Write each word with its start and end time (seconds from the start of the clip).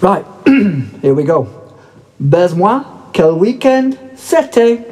Right, 0.00 0.24
here 1.02 1.12
we 1.12 1.24
go. 1.24 1.48
Baise-moi, 2.20 2.84
quel 3.12 3.36
weekend 3.36 3.98
c'était? 4.14 4.84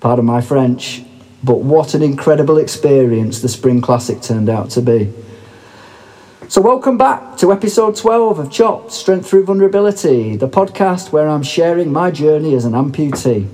Pardon 0.00 0.24
my 0.24 0.40
French, 0.40 1.02
but 1.44 1.58
what 1.58 1.92
an 1.92 2.02
incredible 2.02 2.56
experience 2.56 3.42
the 3.42 3.48
Spring 3.50 3.82
Classic 3.82 4.22
turned 4.22 4.48
out 4.48 4.70
to 4.70 4.80
be. 4.80 5.12
So, 6.48 6.62
welcome 6.62 6.96
back 6.96 7.36
to 7.38 7.52
episode 7.52 7.94
12 7.94 8.38
of 8.38 8.50
Chopped 8.50 8.92
Strength 8.92 9.28
Through 9.28 9.44
Vulnerability, 9.44 10.36
the 10.36 10.48
podcast 10.48 11.12
where 11.12 11.28
I'm 11.28 11.42
sharing 11.42 11.92
my 11.92 12.10
journey 12.10 12.54
as 12.54 12.64
an 12.64 12.72
amputee. 12.72 13.50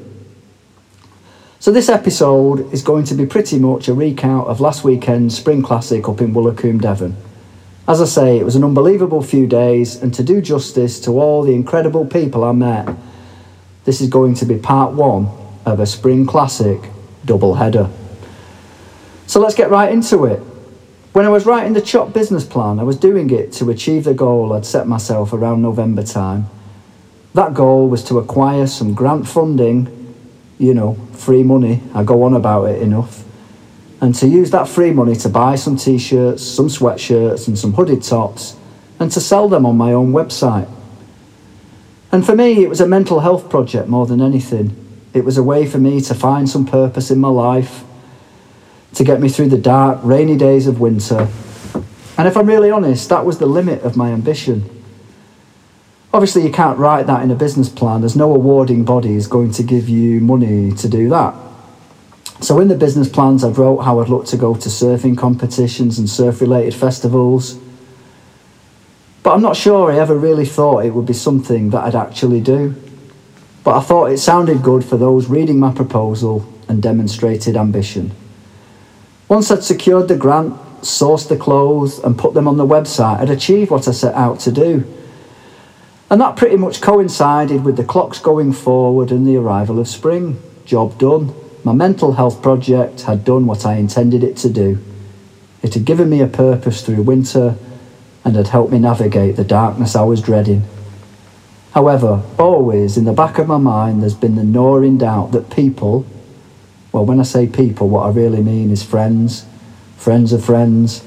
So, 1.58 1.72
this 1.72 1.88
episode 1.88 2.72
is 2.72 2.82
going 2.82 3.02
to 3.06 3.16
be 3.16 3.26
pretty 3.26 3.58
much 3.58 3.88
a 3.88 3.95
recount 3.95 4.46
of 4.46 4.60
last 4.60 4.84
weekend's 4.84 5.36
Spring 5.36 5.60
Classic 5.60 6.08
up 6.08 6.20
in 6.20 6.32
Woolacombe, 6.32 6.80
Devon. 6.80 7.16
As 7.89 8.02
I 8.02 8.05
say, 8.05 8.39
it 8.39 8.45
was 8.45 8.55
an 8.55 8.64
unbelievable 8.64 9.23
few 9.23 9.46
days, 9.46 10.02
and 10.02 10.12
to 10.12 10.23
do 10.23 10.43
justice 10.43 11.00
to 11.00 11.18
all 11.18 11.43
the 11.43 11.55
incredible 11.55 12.05
people 12.05 12.45
I 12.45 12.52
met, 12.52 12.95
this 13.87 14.02
is 14.02 14.11
going 14.11 14.34
to 14.34 14.45
be 14.45 14.59
part 14.59 14.92
one 14.92 15.30
of 15.64 15.80
a 15.80 15.87
Spring 15.87 16.27
Classic 16.27 16.78
double 17.24 17.55
header. 17.55 17.88
So 19.27 19.41
let's 19.41 19.55
get 19.55 19.70
right 19.70 19.91
into 19.91 20.27
it. 20.27 20.41
When 21.14 21.24
I 21.24 21.30
was 21.30 21.47
writing 21.47 21.73
the 21.73 21.80
CHOP 21.80 22.12
business 22.12 22.45
plan, 22.45 22.78
I 22.78 22.83
was 22.83 22.97
doing 22.97 23.30
it 23.30 23.52
to 23.55 23.70
achieve 23.70 24.05
the 24.05 24.12
goal 24.12 24.52
I'd 24.52 24.66
set 24.66 24.86
myself 24.86 25.33
around 25.33 25.62
November 25.62 26.02
time. 26.02 26.47
That 27.33 27.55
goal 27.55 27.89
was 27.89 28.05
to 28.05 28.19
acquire 28.19 28.66
some 28.66 28.92
grant 28.92 29.27
funding, 29.27 30.14
you 30.59 30.75
know, 30.75 30.95
free 31.12 31.42
money, 31.42 31.80
I 31.95 32.05
go 32.05 32.23
on 32.25 32.34
about 32.34 32.66
it 32.66 32.83
enough, 32.83 33.25
and 34.01 34.15
to 34.15 34.29
use 34.29 34.51
that 34.52 34.69
free 34.69 34.93
money 34.93 35.16
to 35.16 35.29
buy 35.29 35.57
some 35.57 35.77
t 35.77 35.98
shirts, 35.98 36.43
some 36.43 36.69
sweatshirts, 36.69 37.48
and 37.48 37.59
some 37.59 37.73
hooded 37.73 38.02
tops, 38.02 38.56
and 39.01 39.11
to 39.12 39.20
sell 39.20 39.48
them 39.48 39.66
on 39.66 39.77
my 39.77 39.93
own 39.93 40.12
website. 40.12 40.69
And 42.11 42.25
for 42.25 42.34
me, 42.34 42.62
it 42.62 42.69
was 42.69 42.80
a 42.80 42.89
mental 42.89 43.20
health 43.20 43.51
project 43.51 43.89
more 43.89 44.06
than 44.06 44.22
anything. 44.22 44.75
It 45.12 45.25
was 45.25 45.37
a 45.37 45.42
way 45.42 45.67
for 45.67 45.78
me 45.78 46.00
to 46.03 46.14
find 46.14 46.48
some 46.48 46.64
purpose 46.64 47.11
in 47.11 47.19
my 47.19 47.28
life, 47.28 47.84
to 48.95 49.05
get 49.05 49.20
me 49.20 49.28
through 49.28 49.48
the 49.48 49.59
dark, 49.59 49.98
rainy 50.03 50.37
days 50.37 50.67
of 50.67 50.81
winter. 50.81 51.28
And 52.17 52.27
if 52.27 52.37
I'm 52.37 52.47
really 52.47 52.70
honest, 52.70 53.09
that 53.11 53.25
was 53.25 53.39
the 53.39 53.47
limit 53.47 53.83
of 53.83 53.97
my 53.97 54.11
ambition. 54.11 54.69
Obviously, 56.12 56.42
you 56.42 56.50
can't 56.50 56.78
write 56.78 57.06
that 57.06 57.22
in 57.22 57.31
a 57.31 57.34
business 57.34 57.69
plan. 57.69 58.00
There's 58.00 58.17
no 58.17 58.33
awarding 58.34 58.84
body 58.84 59.15
is 59.15 59.27
going 59.27 59.50
to 59.53 59.62
give 59.62 59.89
you 59.89 60.20
money 60.20 60.72
to 60.72 60.89
do 60.89 61.09
that. 61.11 61.34
So 62.41 62.61
in 62.61 62.69
the 62.69 62.77
business 62.77 63.08
plans, 63.08 63.42
I 63.42 63.48
wrote 63.48 63.78
how 63.78 64.00
I'd 64.00 64.08
look 64.08 64.27
to 64.27 64.36
go 64.36 64.55
to 64.55 64.69
surfing 64.69 65.19
competitions 65.19 65.98
and 65.98 66.08
surf-related 66.08 66.75
festivals. 66.75 67.58
But 69.22 69.34
I'm 69.34 69.42
not 69.42 69.56
sure 69.56 69.91
I 69.91 69.98
ever 69.98 70.17
really 70.17 70.47
thought 70.47 70.84
it 70.84 70.94
would 70.94 71.06
be 71.06 71.12
something 71.12 71.70
that 71.70 71.83
I'd 71.84 71.97
actually 71.97 72.41
do. 72.41 72.75
But 73.64 73.77
I 73.77 73.81
thought 73.81 74.12
it 74.12 74.19
sounded 74.19 74.62
good 74.62 74.84
for 74.84 74.97
those 74.97 75.27
reading 75.27 75.59
my 75.59 75.72
proposal 75.72 76.50
and 76.69 76.81
demonstrated 76.81 77.56
ambition. 77.56 78.12
Once 79.28 79.50
I'd 79.50 79.64
secured 79.64 80.09
the 80.09 80.16
grant, 80.16 80.55
sourced 80.81 81.28
the 81.28 81.36
clothes, 81.36 81.98
and 81.98 82.16
put 82.16 82.34
them 82.34 82.47
on 82.47 82.56
the 82.56 82.66
website, 82.66 83.19
I'd 83.20 83.31
achieved 83.31 83.70
what 83.70 83.89
I 83.89 83.91
set 83.91 84.14
out 84.14 84.39
to 84.41 84.53
do. 84.53 84.86
And 86.09 86.20
that 86.20 86.36
pretty 86.36 86.56
much 86.56 86.81
coincided 86.81 87.64
with 87.64 87.77
the 87.77 87.84
clocks 87.84 88.20
going 88.20 88.53
forward 88.53 89.11
and 89.11 89.27
the 89.27 89.36
arrival 89.36 89.78
of 89.81 89.89
spring. 89.89 90.41
Job 90.64 90.98
done. 90.98 91.34
My 91.64 91.73
mental 91.73 92.12
health 92.12 92.41
project 92.41 93.03
had 93.03 93.25
done 93.25 93.47
what 93.47 93.67
I 93.67 93.75
intended 93.75 94.23
it 94.23 94.37
to 94.39 94.48
do. 94.48 94.78
It 95.62 95.75
had 95.75 95.84
given 95.84 96.09
me 96.09 96.20
a 96.20 96.28
purpose 96.28 96.84
through 96.84 97.03
winter 97.03 97.56
and 98.25 98.37
had 98.37 98.48
helped 98.48 98.73
me 98.73 98.78
navigate 98.78 99.37
the 99.37 99.45
darkness 99.45 99.97
I 99.97 100.03
was 100.03 100.23
dreading. 100.23 100.62
However, 101.73 102.23
always 102.39 102.97
in 102.97 103.05
the 103.05 103.12
back 103.12 103.39
of 103.39 103.48
my 103.48 103.59
mind, 103.59 104.03
there's 104.03 104.15
been 104.15 104.37
the 104.37 104.45
gnawing 104.45 104.98
doubt 104.98 105.33
that 105.33 105.50
people, 105.50 106.06
well, 106.92 107.05
when 107.05 107.20
I 107.20 107.25
say 107.25 107.47
people, 107.47 107.88
what 107.88 108.06
I 108.06 108.11
really 108.11 108.43
mean 108.43 108.71
is 108.71 108.82
friends, 108.82 109.44
friends 109.97 110.32
of 110.32 110.44
friends, 110.44 111.05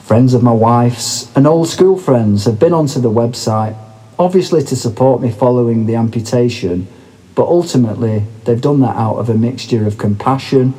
friends 0.00 0.34
of 0.34 0.42
my 0.42 0.52
wife's, 0.52 1.34
and 1.36 1.46
old 1.46 1.68
school 1.68 1.98
friends 1.98 2.46
have 2.46 2.58
been 2.58 2.72
onto 2.72 3.00
the 3.00 3.10
website, 3.10 3.76
obviously 4.18 4.62
to 4.64 4.76
support 4.76 5.20
me 5.20 5.30
following 5.30 5.86
the 5.86 5.96
amputation 5.96 6.88
but 7.34 7.46
ultimately, 7.46 8.24
they've 8.44 8.60
done 8.60 8.80
that 8.80 8.96
out 8.96 9.16
of 9.16 9.30
a 9.30 9.34
mixture 9.34 9.86
of 9.86 9.98
compassion, 9.98 10.74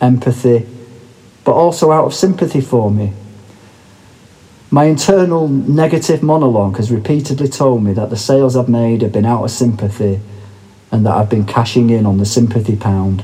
empathy, 0.00 0.66
but 1.44 1.52
also 1.52 1.90
out 1.90 2.04
of 2.04 2.14
sympathy 2.14 2.60
for 2.60 2.90
me. 2.90 3.12
My 4.70 4.84
internal 4.84 5.48
negative 5.48 6.22
monologue 6.22 6.76
has 6.76 6.90
repeatedly 6.90 7.48
told 7.48 7.82
me 7.82 7.94
that 7.94 8.10
the 8.10 8.16
sales 8.16 8.56
I've 8.56 8.68
made 8.68 9.00
have 9.02 9.12
been 9.12 9.24
out 9.24 9.44
of 9.44 9.50
sympathy 9.50 10.20
and 10.90 11.06
that 11.06 11.16
I've 11.16 11.30
been 11.30 11.46
cashing 11.46 11.88
in 11.90 12.04
on 12.04 12.18
the 12.18 12.26
sympathy 12.26 12.76
pound. 12.76 13.22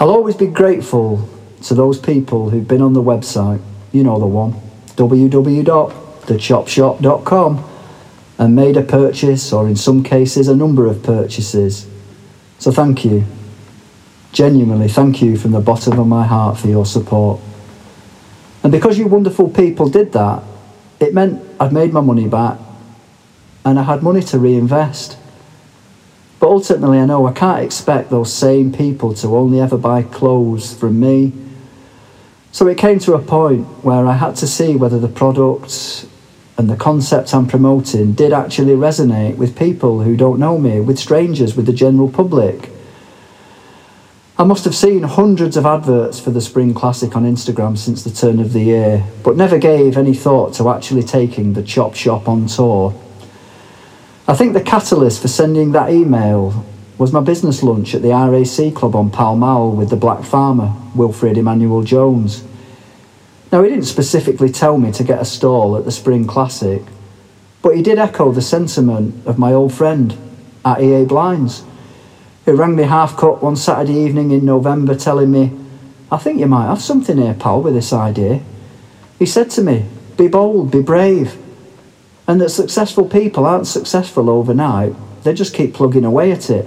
I'll 0.00 0.10
always 0.10 0.36
be 0.36 0.46
grateful 0.46 1.28
to 1.64 1.74
those 1.74 1.98
people 1.98 2.48
who've 2.50 2.66
been 2.66 2.82
on 2.82 2.94
the 2.94 3.02
website, 3.02 3.60
you 3.92 4.02
know 4.02 4.18
the 4.18 4.26
one, 4.26 4.54
www.thechopshop.com 4.96 7.69
and 8.40 8.56
made 8.56 8.78
a 8.78 8.82
purchase, 8.82 9.52
or 9.52 9.68
in 9.68 9.76
some 9.76 10.02
cases, 10.02 10.48
a 10.48 10.56
number 10.56 10.86
of 10.86 11.02
purchases. 11.02 11.86
So 12.58 12.72
thank 12.72 13.04
you. 13.04 13.26
Genuinely, 14.32 14.88
thank 14.88 15.20
you 15.20 15.36
from 15.36 15.50
the 15.50 15.60
bottom 15.60 15.98
of 15.98 16.06
my 16.06 16.26
heart 16.26 16.56
for 16.56 16.68
your 16.68 16.86
support. 16.86 17.38
And 18.62 18.72
because 18.72 18.96
you 18.96 19.06
wonderful 19.08 19.50
people 19.50 19.90
did 19.90 20.12
that, 20.12 20.42
it 21.00 21.12
meant 21.12 21.44
I'd 21.60 21.74
made 21.74 21.92
my 21.92 22.00
money 22.00 22.28
back 22.28 22.58
and 23.66 23.78
I 23.78 23.82
had 23.82 24.02
money 24.02 24.22
to 24.22 24.38
reinvest. 24.38 25.18
But 26.38 26.48
ultimately, 26.48 26.98
I 26.98 27.04
know 27.04 27.26
I 27.26 27.32
can't 27.32 27.62
expect 27.62 28.08
those 28.08 28.32
same 28.32 28.72
people 28.72 29.12
to 29.16 29.36
only 29.36 29.60
ever 29.60 29.76
buy 29.76 30.02
clothes 30.02 30.72
from 30.72 30.98
me. 30.98 31.34
So 32.52 32.66
it 32.68 32.78
came 32.78 33.00
to 33.00 33.12
a 33.12 33.18
point 33.18 33.66
where 33.84 34.06
I 34.06 34.14
had 34.14 34.36
to 34.36 34.46
see 34.46 34.76
whether 34.76 34.98
the 34.98 35.08
products 35.08 36.06
and 36.60 36.68
the 36.68 36.76
concept 36.76 37.32
I'm 37.32 37.46
promoting 37.46 38.12
did 38.12 38.34
actually 38.34 38.74
resonate 38.74 39.38
with 39.38 39.58
people 39.58 40.02
who 40.02 40.14
don't 40.14 40.38
know 40.38 40.58
me, 40.58 40.78
with 40.78 40.98
strangers, 40.98 41.56
with 41.56 41.64
the 41.64 41.72
general 41.72 42.10
public. 42.10 42.68
I 44.36 44.44
must 44.44 44.66
have 44.66 44.74
seen 44.74 45.04
hundreds 45.04 45.56
of 45.56 45.64
adverts 45.64 46.20
for 46.20 46.30
the 46.32 46.42
Spring 46.42 46.74
Classic 46.74 47.16
on 47.16 47.24
Instagram 47.24 47.78
since 47.78 48.04
the 48.04 48.10
turn 48.10 48.40
of 48.40 48.52
the 48.52 48.60
year, 48.60 49.06
but 49.24 49.38
never 49.38 49.56
gave 49.56 49.96
any 49.96 50.12
thought 50.12 50.52
to 50.56 50.68
actually 50.68 51.02
taking 51.02 51.54
the 51.54 51.62
Chop 51.62 51.94
Shop 51.94 52.28
on 52.28 52.46
tour. 52.46 52.94
I 54.28 54.34
think 54.34 54.52
the 54.52 54.60
catalyst 54.60 55.22
for 55.22 55.28
sending 55.28 55.72
that 55.72 55.90
email 55.90 56.66
was 56.98 57.10
my 57.10 57.20
business 57.20 57.62
lunch 57.62 57.94
at 57.94 58.02
the 58.02 58.10
RAC 58.10 58.74
Club 58.74 58.94
on 58.94 59.10
Pall 59.10 59.34
Mall 59.34 59.72
with 59.72 59.88
the 59.88 59.96
Black 59.96 60.24
Farmer, 60.24 60.74
Wilfred 60.94 61.38
Emmanuel 61.38 61.82
Jones. 61.82 62.44
Now, 63.52 63.64
he 63.64 63.68
didn't 63.68 63.86
specifically 63.86 64.50
tell 64.50 64.78
me 64.78 64.92
to 64.92 65.02
get 65.02 65.20
a 65.20 65.24
stall 65.24 65.76
at 65.76 65.84
the 65.84 65.90
Spring 65.90 66.24
Classic, 66.24 66.82
but 67.62 67.74
he 67.74 67.82
did 67.82 67.98
echo 67.98 68.30
the 68.30 68.42
sentiment 68.42 69.26
of 69.26 69.38
my 69.38 69.52
old 69.52 69.74
friend 69.74 70.16
at 70.64 70.80
EA 70.80 71.04
Blinds, 71.04 71.64
who 72.44 72.54
rang 72.54 72.76
me 72.76 72.84
half 72.84 73.16
cut 73.16 73.42
one 73.42 73.56
Saturday 73.56 73.98
evening 73.98 74.30
in 74.30 74.44
November 74.44 74.94
telling 74.94 75.32
me, 75.32 75.58
I 76.12 76.18
think 76.18 76.38
you 76.38 76.46
might 76.46 76.68
have 76.68 76.80
something 76.80 77.18
here, 77.18 77.34
pal, 77.34 77.60
with 77.60 77.74
this 77.74 77.92
idea. 77.92 78.40
He 79.18 79.26
said 79.26 79.50
to 79.50 79.62
me, 79.62 79.86
Be 80.16 80.28
bold, 80.28 80.70
be 80.70 80.80
brave, 80.80 81.36
and 82.28 82.40
that 82.40 82.50
successful 82.50 83.08
people 83.08 83.46
aren't 83.46 83.66
successful 83.66 84.30
overnight, 84.30 84.94
they 85.24 85.34
just 85.34 85.54
keep 85.54 85.74
plugging 85.74 86.04
away 86.04 86.30
at 86.30 86.50
it. 86.50 86.66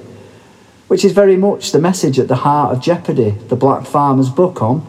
Which 0.90 1.06
is 1.06 1.14
very 1.14 1.38
much 1.38 1.72
the 1.72 1.80
message 1.80 2.20
at 2.20 2.28
the 2.28 2.36
heart 2.36 2.76
of 2.76 2.84
Jeopardy, 2.84 3.32
the 3.32 3.56
Black 3.56 3.86
Farmer's 3.88 4.30
book 4.30 4.62
on 4.62 4.86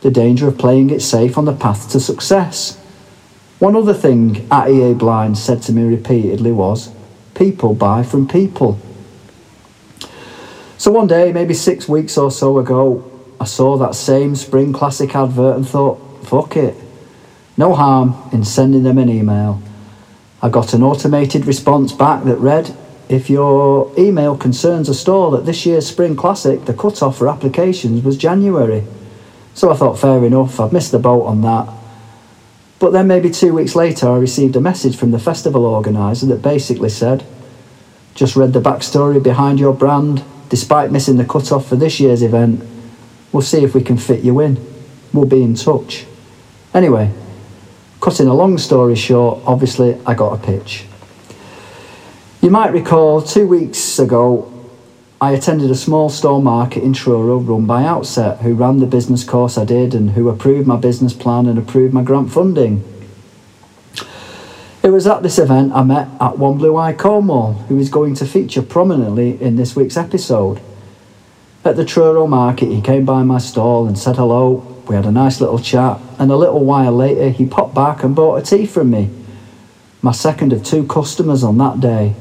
the 0.00 0.10
danger 0.10 0.48
of 0.48 0.58
playing 0.58 0.90
it 0.90 1.00
safe 1.00 1.36
on 1.38 1.44
the 1.44 1.52
path 1.52 1.90
to 1.92 2.00
success. 2.00 2.76
One 3.58 3.74
other 3.74 3.94
thing 3.94 4.46
at 4.50 4.68
EA 4.68 4.92
Blind 4.94 5.38
said 5.38 5.62
to 5.62 5.72
me 5.72 5.82
repeatedly 5.82 6.52
was, 6.52 6.90
people 7.34 7.74
buy 7.74 8.02
from 8.02 8.28
people. 8.28 8.78
So 10.78 10.90
one 10.90 11.06
day, 11.06 11.32
maybe 11.32 11.54
six 11.54 11.88
weeks 11.88 12.18
or 12.18 12.30
so 12.30 12.58
ago, 12.58 13.10
I 13.40 13.44
saw 13.44 13.78
that 13.78 13.94
same 13.94 14.36
Spring 14.36 14.72
Classic 14.72 15.14
advert 15.14 15.56
and 15.56 15.66
thought, 15.66 15.98
fuck 16.26 16.56
it. 16.56 16.76
No 17.56 17.74
harm 17.74 18.14
in 18.32 18.44
sending 18.44 18.82
them 18.82 18.98
an 18.98 19.08
email. 19.08 19.62
I 20.42 20.50
got 20.50 20.74
an 20.74 20.82
automated 20.82 21.46
response 21.46 21.92
back 21.92 22.24
that 22.24 22.36
read, 22.36 22.76
if 23.08 23.30
your 23.30 23.90
email 23.98 24.36
concerns 24.36 24.88
a 24.88 24.94
stall 24.94 25.34
at 25.34 25.46
this 25.46 25.64
year's 25.64 25.86
Spring 25.86 26.14
Classic, 26.14 26.64
the 26.66 26.74
cut-off 26.74 27.16
for 27.16 27.28
applications 27.28 28.04
was 28.04 28.18
January. 28.18 28.84
So 29.56 29.72
I 29.72 29.74
thought, 29.74 29.98
fair 29.98 30.24
enough, 30.24 30.60
I've 30.60 30.72
missed 30.72 30.92
the 30.92 31.00
boat 31.00 31.24
on 31.24 31.40
that. 31.40 31.68
But 32.78 32.92
then 32.92 33.08
maybe 33.08 33.30
two 33.30 33.52
weeks 33.52 33.74
later, 33.74 34.08
I 34.08 34.18
received 34.18 34.54
a 34.54 34.60
message 34.60 34.96
from 34.96 35.10
the 35.10 35.18
festival 35.18 35.64
organiser 35.64 36.26
that 36.26 36.42
basically 36.42 36.90
said, 36.90 37.24
just 38.14 38.36
read 38.36 38.52
the 38.52 38.60
backstory 38.60 39.20
behind 39.20 39.58
your 39.58 39.72
brand. 39.72 40.22
Despite 40.50 40.92
missing 40.92 41.16
the 41.16 41.24
cut-off 41.24 41.66
for 41.66 41.74
this 41.74 41.98
year's 41.98 42.22
event, 42.22 42.62
we'll 43.32 43.42
see 43.42 43.64
if 43.64 43.74
we 43.74 43.82
can 43.82 43.96
fit 43.96 44.20
you 44.20 44.38
in. 44.38 44.64
We'll 45.12 45.24
be 45.24 45.42
in 45.42 45.56
touch. 45.56 46.06
Anyway, 46.72 47.12
Cutting 48.06 48.28
a 48.28 48.34
long 48.34 48.56
story 48.56 48.94
short, 48.94 49.40
obviously 49.46 49.98
I 50.06 50.14
got 50.14 50.32
a 50.34 50.36
pitch. 50.36 50.84
You 52.40 52.50
might 52.50 52.72
recall 52.72 53.20
two 53.20 53.48
weeks 53.48 53.98
ago 53.98 54.52
I 55.26 55.32
attended 55.32 55.72
a 55.72 55.74
small 55.74 56.08
store 56.08 56.40
market 56.40 56.84
in 56.84 56.92
Truro 56.92 57.38
run 57.38 57.66
by 57.66 57.82
Outset, 57.82 58.42
who 58.42 58.54
ran 58.54 58.78
the 58.78 58.86
business 58.86 59.24
course 59.24 59.58
I 59.58 59.64
did 59.64 59.92
and 59.92 60.10
who 60.10 60.28
approved 60.28 60.68
my 60.68 60.76
business 60.76 61.12
plan 61.12 61.46
and 61.46 61.58
approved 61.58 61.92
my 61.92 62.04
grant 62.04 62.30
funding. 62.30 62.84
It 64.84 64.90
was 64.90 65.04
at 65.08 65.24
this 65.24 65.40
event 65.40 65.72
I 65.72 65.82
met 65.82 66.06
at 66.20 66.38
One 66.38 66.58
Blue 66.58 66.76
Eye 66.76 66.92
Cornwall, 66.92 67.54
who 67.66 67.76
is 67.76 67.88
going 67.88 68.14
to 68.14 68.24
feature 68.24 68.62
prominently 68.62 69.42
in 69.42 69.56
this 69.56 69.74
week's 69.74 69.96
episode. 69.96 70.60
At 71.64 71.74
the 71.74 71.84
Truro 71.84 72.28
market, 72.28 72.68
he 72.68 72.80
came 72.80 73.04
by 73.04 73.24
my 73.24 73.38
stall 73.38 73.88
and 73.88 73.98
said 73.98 74.14
hello. 74.14 74.82
We 74.86 74.94
had 74.94 75.06
a 75.06 75.10
nice 75.10 75.40
little 75.40 75.58
chat, 75.58 76.00
and 76.20 76.30
a 76.30 76.36
little 76.36 76.64
while 76.64 76.92
later, 76.92 77.30
he 77.30 77.46
popped 77.46 77.74
back 77.74 78.04
and 78.04 78.14
bought 78.14 78.36
a 78.36 78.42
tee 78.42 78.64
from 78.64 78.92
me. 78.92 79.10
My 80.02 80.12
second 80.12 80.52
of 80.52 80.62
two 80.62 80.86
customers 80.86 81.42
on 81.42 81.58
that 81.58 81.80
day. 81.80 82.14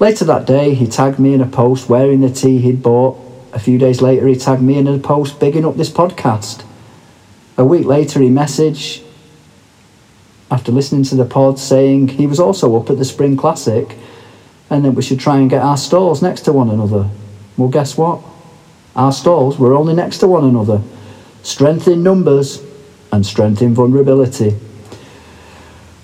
Later 0.00 0.24
that 0.26 0.46
day, 0.46 0.74
he 0.74 0.86
tagged 0.86 1.18
me 1.18 1.34
in 1.34 1.40
a 1.40 1.46
post 1.46 1.88
wearing 1.88 2.20
the 2.20 2.30
tee 2.30 2.58
he'd 2.58 2.82
bought. 2.82 3.18
A 3.52 3.58
few 3.58 3.78
days 3.78 4.00
later, 4.00 4.28
he 4.28 4.36
tagged 4.36 4.62
me 4.62 4.78
in 4.78 4.86
a 4.86 4.98
post 4.98 5.40
bigging 5.40 5.64
up 5.64 5.76
this 5.76 5.90
podcast. 5.90 6.64
A 7.56 7.64
week 7.64 7.84
later, 7.84 8.20
he 8.20 8.28
messaged 8.28 9.02
after 10.50 10.70
listening 10.70 11.02
to 11.02 11.16
the 11.16 11.24
pod 11.24 11.58
saying 11.58 12.08
he 12.08 12.26
was 12.26 12.38
also 12.38 12.76
up 12.76 12.88
at 12.90 12.98
the 12.98 13.04
Spring 13.04 13.36
Classic 13.36 13.96
and 14.70 14.84
that 14.84 14.92
we 14.92 15.02
should 15.02 15.18
try 15.18 15.38
and 15.38 15.50
get 15.50 15.62
our 15.62 15.76
stalls 15.76 16.22
next 16.22 16.42
to 16.42 16.52
one 16.52 16.70
another. 16.70 17.10
Well, 17.56 17.68
guess 17.68 17.98
what? 17.98 18.22
Our 18.94 19.12
stalls 19.12 19.58
were 19.58 19.74
only 19.74 19.94
next 19.94 20.18
to 20.18 20.28
one 20.28 20.44
another. 20.44 20.80
Strength 21.42 21.88
in 21.88 22.02
numbers 22.02 22.62
and 23.10 23.26
strength 23.26 23.62
in 23.62 23.74
vulnerability. 23.74 24.56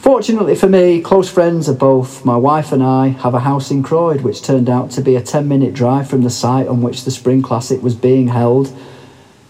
Fortunately 0.05 0.55
for 0.55 0.69
me, 0.69 1.01
close 1.01 1.31
friends 1.31 1.67
of 1.67 1.79
both 1.79 2.27
my 2.27 2.37
wife 2.37 2.73
and 2.73 2.83
I 2.83 3.09
have 3.09 3.33
a 3.33 3.41
house 3.41 3.71
in 3.71 3.83
Croyde, 3.83 4.21
which 4.21 4.43
turned 4.43 4.69
out 4.69 4.91
to 4.91 5.01
be 5.01 5.17
a 5.17 5.23
10 5.23 5.49
minute 5.49 5.73
drive 5.73 6.11
from 6.11 6.21
the 6.21 6.29
site 6.29 6.69
on 6.69 6.83
which 6.83 7.06
the 7.06 7.11
Spring 7.11 7.41
Classic 7.41 7.83
was 7.83 7.95
being 7.95 8.29
held, 8.29 8.71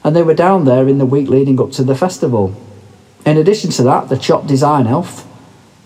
and 0.05 0.15
they 0.15 0.23
were 0.23 0.33
down 0.33 0.65
there 0.65 0.87
in 0.87 0.99
the 0.99 1.07
week 1.07 1.29
leading 1.29 1.61
up 1.61 1.73
to 1.73 1.83
the 1.83 1.97
festival. 1.97 2.55
In 3.27 3.37
addition 3.37 3.71
to 3.73 3.83
that, 3.83 4.09
the 4.09 4.17
Chop 4.17 4.47
Design 4.47 4.87
Elf, 4.87 5.27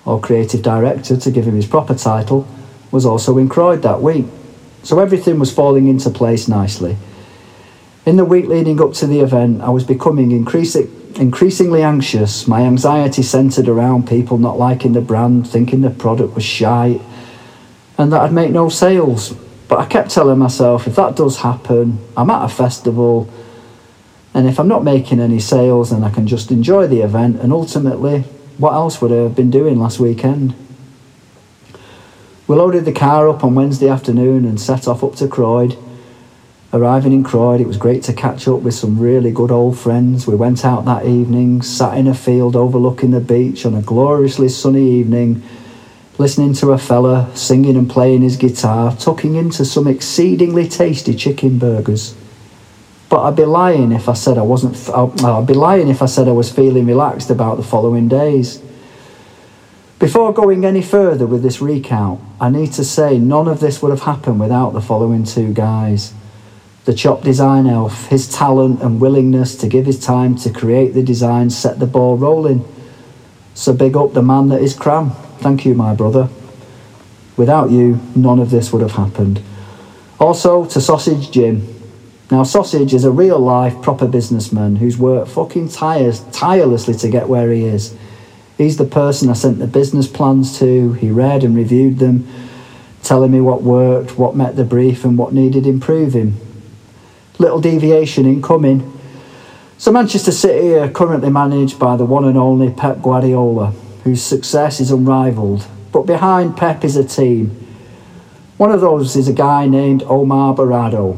or 0.05 0.21
creative 0.21 0.61
director 0.61 1.17
to 1.17 1.31
give 1.31 1.47
him 1.47 1.57
his 1.57 1.67
proper 1.67 1.95
title, 1.95 2.47
was 2.91 3.07
also 3.07 3.39
in 3.39 3.49
Croyde 3.49 3.81
that 3.81 4.03
week. 4.03 4.27
So 4.83 4.99
everything 4.99 5.39
was 5.39 5.51
falling 5.51 5.89
into 5.89 6.11
place 6.11 6.47
nicely. 6.47 6.99
In 8.09 8.17
the 8.17 8.25
week 8.25 8.47
leading 8.47 8.81
up 8.81 8.95
to 8.95 9.07
the 9.07 9.21
event, 9.21 9.61
I 9.61 9.69
was 9.69 9.85
becoming 9.85 10.33
increasing, 10.33 10.91
increasingly 11.17 11.83
anxious. 11.83 12.49
My 12.49 12.63
anxiety 12.63 13.23
centred 13.23 13.69
around 13.69 14.09
people 14.09 14.39
not 14.39 14.59
liking 14.59 14.95
the 14.95 15.03
brand, 15.03 15.47
thinking 15.47 15.83
the 15.83 15.91
product 15.91 16.35
was 16.35 16.43
shite, 16.43 17.03
and 17.99 18.11
that 18.11 18.23
I'd 18.23 18.33
make 18.33 18.51
no 18.51 18.71
sales. 18.71 19.35
But 19.69 19.81
I 19.81 19.85
kept 19.85 20.09
telling 20.09 20.39
myself 20.39 20.87
if 20.87 20.97
that 20.97 21.17
does 21.17 21.41
happen, 21.41 21.99
I'm 22.17 22.31
at 22.31 22.47
a 22.47 22.49
festival, 22.49 23.29
and 24.33 24.49
if 24.49 24.59
I'm 24.59 24.69
not 24.69 24.85
making 24.85 25.21
any 25.21 25.39
sales, 25.39 25.91
then 25.91 26.03
I 26.03 26.09
can 26.09 26.27
just 26.27 26.51
enjoy 26.51 26.87
the 26.87 27.03
event. 27.03 27.39
And 27.43 27.53
ultimately, 27.53 28.21
what 28.57 28.73
else 28.73 29.03
would 29.03 29.13
I 29.13 29.17
have 29.17 29.37
been 29.37 29.51
doing 29.51 29.79
last 29.79 30.01
weekend? 30.01 30.55
We 32.47 32.57
loaded 32.57 32.87
the 32.87 32.93
car 32.93 33.29
up 33.29 33.45
on 33.45 33.55
Wednesday 33.55 33.91
afternoon 33.91 34.47
and 34.47 34.59
set 34.59 34.89
off 34.89 35.05
up 35.05 35.17
to 35.17 35.29
Croyde. 35.29 35.77
Arriving 36.71 37.15
in 37.15 37.25
Croyde, 37.25 37.63
it 37.63 37.67
was 37.67 37.79
great 37.79 38.03
to 38.03 38.13
catch 38.13 38.47
up 38.47 38.61
with 38.61 38.75
some 38.75 38.99
really 38.99 39.33
good 39.33 39.51
old 39.51 39.79
friends. 39.79 40.27
We 40.27 40.35
went 40.35 40.67
out 40.67 40.85
that 40.85 41.07
evening, 41.07 41.63
sat 41.63 41.97
in 41.97 42.07
a 42.07 42.15
field 42.15 42.55
overlooking 42.55 43.11
the 43.11 43.21
beach 43.21 43.65
on 43.65 43.75
a 43.75 43.81
gloriously 43.81 44.51
sunny 44.51 44.87
evening, 45.01 45.43
listening 46.19 46.53
to 46.55 46.73
a 46.73 46.79
fella 46.79 47.35
singing 47.35 47.75
and 47.75 47.89
playing 47.89 48.21
his 48.21 48.37
guitar, 48.37 48.95
tucking 48.95 49.35
into 49.35 49.65
some 49.65 49.87
exceedingly 49.87 50.69
tasty 50.69 51.15
chicken 51.15 51.59
burgers. 51.59 52.15
But 53.09 53.23
I'd 53.23 53.37
be 53.37 53.47
lying 53.47 53.91
if 53.91 54.07
I 54.07 54.13
said 54.13 54.37
I 54.37 54.43
wasn't. 54.43 54.91
Uh, 54.91 55.39
I'd 55.39 55.47
be 55.47 55.55
lying 55.55 55.89
if 55.89 56.03
I 56.03 56.07
said 56.07 56.29
I 56.29 56.33
was 56.33 56.53
feeling 56.53 56.85
relaxed 56.85 57.31
about 57.31 57.57
the 57.57 57.63
following 57.63 58.09
days. 58.09 58.63
Before 59.99 60.35
going 60.35 60.67
any 60.67 60.83
further 60.83 61.27
with 61.27 61.43
this 61.43 61.63
recount, 61.63 62.21
I 62.39 62.51
need 62.51 62.75
to 62.75 62.85
say 62.85 63.19
none 63.19 63.49
of 63.49 63.61
this 63.61 63.81
would 63.81 63.91
have 63.91 64.03
happened 64.03 64.39
without 64.39 64.75
the 64.75 64.83
following 64.83 65.25
two 65.25 65.55
guys 65.55 66.13
the 66.89 66.95
chop 66.95 67.21
design 67.21 67.67
elf, 67.67 68.07
his 68.07 68.27
talent 68.33 68.81
and 68.81 68.99
willingness 68.99 69.55
to 69.55 69.69
give 69.69 69.85
his 69.85 70.03
time 70.03 70.35
to 70.35 70.49
create 70.49 70.95
the 70.95 71.03
design 71.03 71.51
set 71.51 71.79
the 71.79 71.87
ball 71.87 72.17
rolling. 72.17 72.67
So 73.53 73.75
big 73.75 73.95
up 73.95 74.15
the 74.15 74.23
man 74.23 74.49
that 74.49 74.63
is 74.63 74.73
Cram. 74.73 75.11
Thank 75.37 75.67
you, 75.67 75.75
my 75.75 75.95
brother. 75.95 76.31
Without 77.37 77.71
you, 77.71 78.01
none 78.17 78.39
of 78.39 78.49
this 78.49 78.73
would 78.73 78.81
have 78.81 78.93
happened. 78.93 79.43
Also 80.19 80.65
to 80.65 80.81
Sausage 80.81 81.31
Jim. 81.31 81.63
Now, 82.31 82.43
Sausage 82.43 82.95
is 82.95 83.05
a 83.05 83.11
real 83.11 83.39
life 83.39 83.83
proper 83.83 84.09
businessman 84.09 84.77
who's 84.77 84.97
worked 84.97 85.31
fucking 85.31 85.69
tires, 85.69 86.25
tirelessly 86.33 86.95
to 86.95 87.11
get 87.11 87.29
where 87.29 87.53
he 87.53 87.67
is. 87.67 87.95
He's 88.57 88.79
the 88.79 88.87
person 88.87 89.29
I 89.29 89.35
sent 89.35 89.59
the 89.59 89.67
business 89.67 90.09
plans 90.09 90.59
to, 90.61 90.95
he 90.95 91.11
read 91.11 91.45
and 91.45 91.55
reviewed 91.55 91.99
them, 91.99 92.27
telling 93.03 93.33
me 93.33 93.43
what 93.43 93.63
worked, 93.63 94.17
what 94.17 94.35
met 94.35 94.57
the 94.57 94.65
brief, 94.65 95.05
and 95.05 95.19
what 95.19 95.35
needed 95.35 95.67
improving 95.67 96.48
little 97.39 97.61
deviation 97.61 98.27
incoming. 98.27 98.99
So 99.79 99.93
Manchester 99.93 100.33
City 100.33 100.75
are 100.75 100.91
currently 100.91 101.31
managed 101.31 101.79
by 101.79 101.97
the 101.97 102.05
one 102.05 102.25
and 102.25 102.37
only 102.37 102.71
Pep 102.71 103.01
Guardiola, 103.01 103.73
whose 104.03 104.23
success 104.23 104.81
is 104.81 104.91
unrivaled. 104.91 105.67
But 105.93 106.03
behind 106.03 106.57
Pep 106.57 106.85
is 106.85 106.97
a 106.97 107.05
team. 107.05 107.51
One 108.57 108.73
of 108.73 108.81
those 108.81 109.15
is 109.15 109.29
a 109.29 109.33
guy 109.33 109.69
named 109.69 110.03
Omar 110.03 110.55
Barado. 110.55 111.17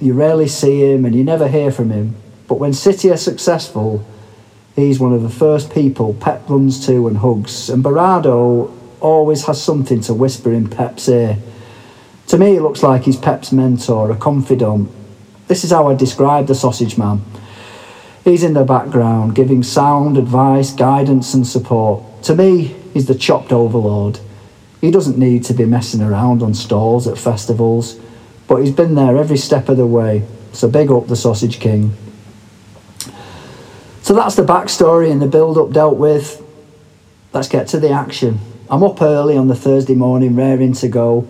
You 0.00 0.14
rarely 0.14 0.48
see 0.48 0.80
him 0.92 1.04
and 1.04 1.14
you 1.14 1.22
never 1.22 1.46
hear 1.46 1.70
from 1.70 1.90
him. 1.90 2.16
But 2.48 2.58
when 2.58 2.72
City 2.72 3.10
are 3.10 3.16
successful, 3.16 4.04
he's 4.74 4.98
one 4.98 5.12
of 5.12 5.22
the 5.22 5.30
first 5.30 5.72
people 5.72 6.14
Pep 6.14 6.48
runs 6.48 6.84
to 6.86 7.06
and 7.06 7.18
hugs. 7.18 7.70
And 7.70 7.84
Barado 7.84 8.76
always 9.00 9.44
has 9.46 9.62
something 9.62 10.00
to 10.02 10.14
whisper 10.14 10.52
in 10.52 10.68
Pep's 10.68 11.08
ear. 11.08 11.38
To 12.26 12.38
me, 12.38 12.56
it 12.56 12.62
looks 12.62 12.82
like 12.82 13.04
he's 13.04 13.16
Pep's 13.16 13.52
mentor, 13.52 14.10
a 14.10 14.16
confidant, 14.16 14.90
this 15.50 15.64
is 15.64 15.72
how 15.72 15.88
I 15.88 15.94
describe 15.94 16.46
the 16.46 16.54
sausage 16.54 16.96
man. 16.96 17.22
He's 18.22 18.44
in 18.44 18.52
the 18.52 18.62
background, 18.62 19.34
giving 19.34 19.64
sound 19.64 20.16
advice, 20.16 20.72
guidance, 20.72 21.34
and 21.34 21.44
support. 21.44 22.22
To 22.22 22.36
me, 22.36 22.76
he's 22.94 23.06
the 23.06 23.16
chopped 23.16 23.52
overlord. 23.52 24.20
He 24.80 24.92
doesn't 24.92 25.18
need 25.18 25.42
to 25.46 25.52
be 25.52 25.64
messing 25.64 26.02
around 26.02 26.40
on 26.40 26.54
stalls 26.54 27.08
at 27.08 27.18
festivals, 27.18 27.98
but 28.46 28.62
he's 28.62 28.70
been 28.70 28.94
there 28.94 29.16
every 29.16 29.36
step 29.36 29.68
of 29.68 29.76
the 29.76 29.88
way. 29.88 30.22
So 30.52 30.68
big 30.68 30.88
up 30.88 31.08
the 31.08 31.16
Sausage 31.16 31.58
King. 31.58 31.96
So 34.02 34.14
that's 34.14 34.36
the 34.36 34.42
backstory 34.42 35.10
and 35.10 35.20
the 35.20 35.26
build 35.26 35.58
up 35.58 35.72
dealt 35.72 35.96
with. 35.96 36.40
Let's 37.32 37.48
get 37.48 37.66
to 37.68 37.80
the 37.80 37.90
action. 37.90 38.38
I'm 38.70 38.84
up 38.84 39.02
early 39.02 39.36
on 39.36 39.48
the 39.48 39.56
Thursday 39.56 39.96
morning, 39.96 40.36
raring 40.36 40.74
to 40.74 40.86
go. 40.86 41.28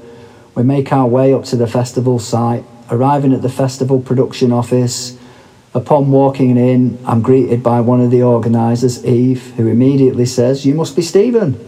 We 0.55 0.63
make 0.63 0.93
our 0.93 1.07
way 1.07 1.33
up 1.33 1.45
to 1.45 1.57
the 1.57 1.67
festival 1.67 2.19
site. 2.19 2.65
Arriving 2.91 3.33
at 3.33 3.43
the 3.43 3.49
festival 3.49 4.01
production 4.01 4.51
office, 4.51 5.17
upon 5.75 6.11
walking 6.11 6.57
in, 6.57 6.99
I'm 7.07 7.23
greeted 7.23 7.63
by 7.63 7.81
one 7.81 8.01
of 8.01 8.11
the 8.11 8.23
organisers, 8.23 9.05
Eve, 9.05 9.55
who 9.57 9.69
immediately 9.69 10.27
says, 10.27 10.67
You 10.67 10.75
must 10.75 10.97
be 10.97 11.03
Stephen. 11.03 11.59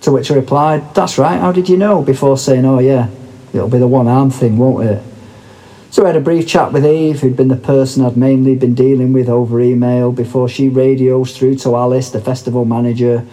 To 0.00 0.10
which 0.10 0.30
I 0.30 0.34
replied, 0.34 0.94
That's 0.94 1.16
right, 1.16 1.38
how 1.38 1.52
did 1.52 1.68
you 1.68 1.76
know? 1.76 2.02
Before 2.02 2.36
saying, 2.36 2.64
Oh, 2.64 2.80
yeah, 2.80 3.08
it'll 3.52 3.68
be 3.68 3.78
the 3.78 3.86
one 3.86 4.08
arm 4.08 4.30
thing, 4.30 4.58
won't 4.58 4.84
it? 4.84 5.02
So 5.90 6.02
I 6.02 6.08
had 6.08 6.16
a 6.16 6.20
brief 6.20 6.48
chat 6.48 6.72
with 6.72 6.84
Eve, 6.84 7.20
who'd 7.20 7.36
been 7.36 7.46
the 7.46 7.56
person 7.56 8.04
I'd 8.04 8.16
mainly 8.16 8.56
been 8.56 8.74
dealing 8.74 9.12
with 9.12 9.28
over 9.28 9.60
email 9.60 10.10
before 10.10 10.48
she 10.48 10.68
radios 10.68 11.36
through 11.38 11.54
to 11.58 11.76
Alice, 11.76 12.10
the 12.10 12.20
festival 12.20 12.64
manager, 12.64 13.24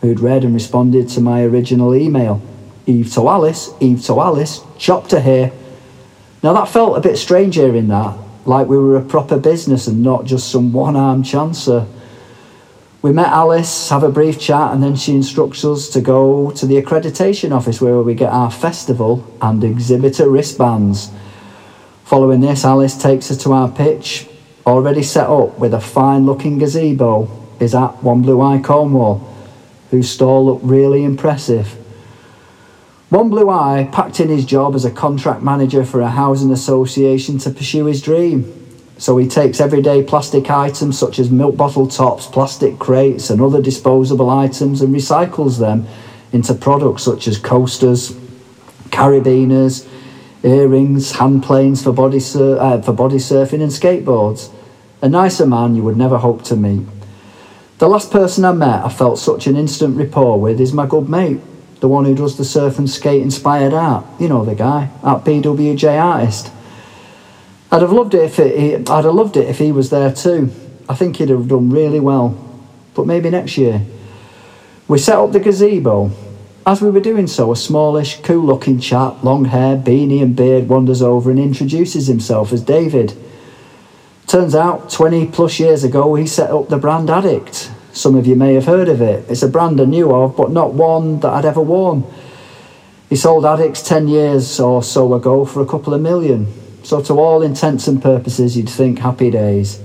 who'd 0.00 0.20
read 0.20 0.44
and 0.44 0.54
responded 0.54 1.08
to 1.08 1.20
my 1.20 1.42
original 1.42 1.92
email. 1.92 2.40
Eve 2.86 3.12
to 3.14 3.28
Alice, 3.28 3.70
Eve 3.80 4.00
to 4.04 4.20
Alice, 4.20 4.60
chop 4.78 5.08
to 5.08 5.20
here. 5.20 5.50
Now 6.44 6.52
that 6.52 6.68
felt 6.68 6.98
a 6.98 7.00
bit 7.00 7.16
strange 7.16 7.54
hearing 7.54 7.88
that, 7.88 8.18
like 8.44 8.68
we 8.68 8.76
were 8.76 8.98
a 8.98 9.02
proper 9.02 9.38
business 9.38 9.86
and 9.86 10.02
not 10.02 10.26
just 10.26 10.52
some 10.52 10.74
one-armed 10.74 11.24
chancer. 11.24 11.86
We 13.00 13.14
met 13.14 13.28
Alice, 13.28 13.88
have 13.88 14.02
a 14.02 14.10
brief 14.10 14.38
chat, 14.38 14.74
and 14.74 14.82
then 14.82 14.94
she 14.94 15.14
instructs 15.14 15.64
us 15.64 15.88
to 15.88 16.02
go 16.02 16.50
to 16.50 16.66
the 16.66 16.82
accreditation 16.82 17.50
office 17.50 17.80
where 17.80 18.02
we 18.02 18.14
get 18.14 18.30
our 18.30 18.50
festival 18.50 19.26
and 19.40 19.64
exhibitor 19.64 20.28
wristbands. 20.28 21.10
Following 22.04 22.42
this, 22.42 22.62
Alice 22.66 23.00
takes 23.00 23.30
us 23.30 23.42
to 23.44 23.52
our 23.54 23.70
pitch, 23.70 24.28
already 24.66 25.02
set 25.02 25.30
up 25.30 25.58
with 25.58 25.72
a 25.72 25.80
fine 25.80 26.26
looking 26.26 26.58
gazebo, 26.58 27.26
is 27.58 27.74
at 27.74 28.02
One 28.02 28.20
Blue 28.20 28.42
Eye 28.42 28.60
Cornwall, 28.60 29.16
whose 29.90 30.10
stall 30.10 30.44
looked 30.44 30.64
really 30.66 31.04
impressive. 31.04 31.74
One 33.14 33.30
Blue 33.30 33.48
Eye 33.48 33.88
packed 33.92 34.18
in 34.18 34.28
his 34.28 34.44
job 34.44 34.74
as 34.74 34.84
a 34.84 34.90
contract 34.90 35.40
manager 35.40 35.84
for 35.84 36.00
a 36.00 36.10
housing 36.10 36.50
association 36.50 37.38
to 37.38 37.50
pursue 37.50 37.84
his 37.84 38.02
dream. 38.02 38.52
So 38.98 39.16
he 39.18 39.28
takes 39.28 39.60
everyday 39.60 40.02
plastic 40.02 40.50
items 40.50 40.98
such 40.98 41.20
as 41.20 41.30
milk 41.30 41.56
bottle 41.56 41.86
tops, 41.86 42.26
plastic 42.26 42.80
crates, 42.80 43.30
and 43.30 43.40
other 43.40 43.62
disposable 43.62 44.28
items 44.28 44.80
and 44.80 44.92
recycles 44.92 45.60
them 45.60 45.86
into 46.32 46.54
products 46.54 47.04
such 47.04 47.28
as 47.28 47.38
coasters, 47.38 48.10
carabiners, 48.90 49.88
earrings, 50.42 51.12
hand 51.12 51.44
planes 51.44 51.84
for 51.84 51.92
body, 51.92 52.18
sur- 52.18 52.58
uh, 52.58 52.82
for 52.82 52.92
body 52.92 53.18
surfing, 53.18 53.62
and 53.62 53.70
skateboards. 53.70 54.50
A 55.02 55.08
nicer 55.08 55.46
man 55.46 55.76
you 55.76 55.84
would 55.84 55.96
never 55.96 56.18
hope 56.18 56.42
to 56.46 56.56
meet. 56.56 56.84
The 57.78 57.88
last 57.88 58.10
person 58.10 58.44
I 58.44 58.50
met 58.50 58.84
I 58.84 58.88
felt 58.88 59.20
such 59.20 59.46
an 59.46 59.54
instant 59.54 59.96
rapport 59.96 60.40
with 60.40 60.60
is 60.60 60.72
my 60.72 60.86
good 60.86 61.08
mate, 61.08 61.40
the 61.84 61.88
one 61.88 62.06
who 62.06 62.14
does 62.14 62.38
the 62.38 62.46
surf 62.46 62.78
and 62.78 62.88
skate 62.88 63.20
inspired 63.20 63.74
art. 63.74 64.06
You 64.18 64.26
know 64.26 64.42
the 64.42 64.54
guy, 64.54 64.84
at 65.02 65.22
BWJ 65.22 66.02
Artist. 66.02 66.50
I'd 67.70 67.82
have 67.82 67.92
loved 67.92 68.14
it 68.14 68.22
if 68.22 68.38
it, 68.38 68.88
I'd 68.88 69.04
have 69.04 69.14
loved 69.14 69.36
it 69.36 69.50
if 69.50 69.58
he 69.58 69.70
was 69.70 69.90
there 69.90 70.10
too. 70.10 70.50
I 70.88 70.94
think 70.94 71.16
he'd 71.16 71.28
have 71.28 71.46
done 71.46 71.68
really 71.68 72.00
well. 72.00 72.42
But 72.94 73.06
maybe 73.06 73.28
next 73.28 73.58
year. 73.58 73.82
We 74.88 74.96
set 74.96 75.18
up 75.18 75.32
the 75.32 75.40
gazebo. 75.40 76.10
As 76.64 76.80
we 76.80 76.88
were 76.88 77.00
doing 77.00 77.26
so, 77.26 77.52
a 77.52 77.56
smallish, 77.56 78.22
cool-looking 78.22 78.80
chap, 78.80 79.22
long 79.22 79.44
hair, 79.44 79.76
beanie 79.76 80.22
and 80.22 80.34
beard, 80.34 80.70
wanders 80.70 81.02
over 81.02 81.30
and 81.30 81.38
introduces 81.38 82.06
himself 82.06 82.50
as 82.50 82.62
David. 82.62 83.12
Turns 84.26 84.54
out, 84.54 84.88
20 84.88 85.26
plus 85.26 85.60
years 85.60 85.84
ago, 85.84 86.14
he 86.14 86.26
set 86.26 86.50
up 86.50 86.70
the 86.70 86.78
brand 86.78 87.10
Addict. 87.10 87.70
Some 87.94 88.16
of 88.16 88.26
you 88.26 88.34
may 88.34 88.54
have 88.54 88.66
heard 88.66 88.88
of 88.88 89.00
it. 89.00 89.24
It's 89.30 89.44
a 89.44 89.48
brand 89.48 89.80
I 89.80 89.84
knew 89.84 90.12
of, 90.12 90.36
but 90.36 90.50
not 90.50 90.74
one 90.74 91.20
that 91.20 91.32
I'd 91.32 91.44
ever 91.44 91.62
worn. 91.62 92.02
He 93.08 93.14
sold 93.14 93.46
Addicts 93.46 93.82
10 93.82 94.08
years 94.08 94.58
or 94.58 94.82
so 94.82 95.14
ago 95.14 95.44
for 95.44 95.62
a 95.62 95.66
couple 95.66 95.94
of 95.94 96.00
million. 96.00 96.52
So, 96.82 97.00
to 97.02 97.20
all 97.20 97.40
intents 97.40 97.86
and 97.86 98.02
purposes, 98.02 98.56
you'd 98.56 98.68
think 98.68 98.98
happy 98.98 99.30
days. 99.30 99.80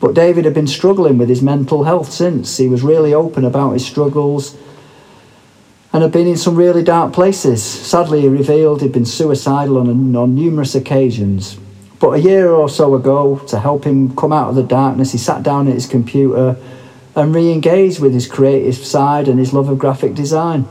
But 0.00 0.14
David 0.14 0.46
had 0.46 0.54
been 0.54 0.66
struggling 0.66 1.18
with 1.18 1.28
his 1.28 1.42
mental 1.42 1.84
health 1.84 2.10
since. 2.10 2.56
He 2.56 2.68
was 2.68 2.82
really 2.82 3.12
open 3.12 3.44
about 3.44 3.72
his 3.72 3.86
struggles 3.86 4.56
and 5.92 6.02
had 6.02 6.12
been 6.12 6.26
in 6.26 6.38
some 6.38 6.56
really 6.56 6.82
dark 6.82 7.12
places. 7.12 7.62
Sadly, 7.62 8.22
he 8.22 8.28
revealed 8.28 8.80
he'd 8.80 8.92
been 8.92 9.04
suicidal 9.04 9.76
on, 9.76 10.16
on 10.16 10.34
numerous 10.34 10.74
occasions. 10.74 11.58
But 11.98 12.12
a 12.12 12.20
year 12.20 12.50
or 12.50 12.70
so 12.70 12.94
ago, 12.94 13.40
to 13.48 13.60
help 13.60 13.84
him 13.84 14.16
come 14.16 14.32
out 14.32 14.48
of 14.48 14.54
the 14.54 14.62
darkness, 14.62 15.12
he 15.12 15.18
sat 15.18 15.42
down 15.42 15.68
at 15.68 15.74
his 15.74 15.86
computer 15.86 16.56
and 17.20 17.34
re 17.34 17.52
engage 17.52 18.00
with 18.00 18.14
his 18.14 18.26
creative 18.26 18.76
side 18.76 19.28
and 19.28 19.38
his 19.38 19.52
love 19.52 19.68
of 19.68 19.78
graphic 19.78 20.14
design. 20.14 20.66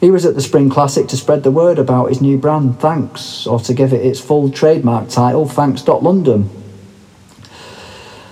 He 0.00 0.10
was 0.10 0.26
at 0.26 0.34
the 0.34 0.40
Spring 0.42 0.68
Classic 0.68 1.06
to 1.06 1.16
spread 1.16 1.44
the 1.44 1.52
word 1.52 1.78
about 1.78 2.08
his 2.08 2.20
new 2.20 2.36
brand, 2.36 2.80
Thanks, 2.80 3.46
or 3.46 3.60
to 3.60 3.72
give 3.72 3.92
it 3.92 4.04
its 4.04 4.20
full 4.20 4.50
trademark 4.50 5.08
title, 5.08 5.48
Thanks.London. 5.48 6.50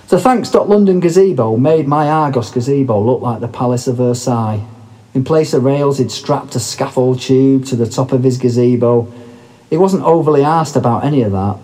The 0.09 0.19
Thanks.London 0.19 0.99
gazebo 0.99 1.55
made 1.57 1.87
my 1.87 2.09
Argos 2.09 2.51
gazebo 2.51 3.01
look 3.01 3.21
like 3.21 3.39
the 3.39 3.47
Palace 3.47 3.87
of 3.87 3.95
Versailles. 3.95 4.63
In 5.13 5.23
place 5.23 5.53
of 5.53 5.63
rails, 5.63 5.97
he'd 5.97 6.11
strapped 6.11 6.55
a 6.55 6.59
scaffold 6.59 7.21
tube 7.21 7.65
to 7.67 7.77
the 7.77 7.89
top 7.89 8.11
of 8.11 8.23
his 8.23 8.37
gazebo. 8.37 9.11
He 9.69 9.77
wasn't 9.77 10.03
overly 10.03 10.43
asked 10.43 10.75
about 10.75 11.05
any 11.05 11.21
of 11.21 11.31
that. 11.31 11.57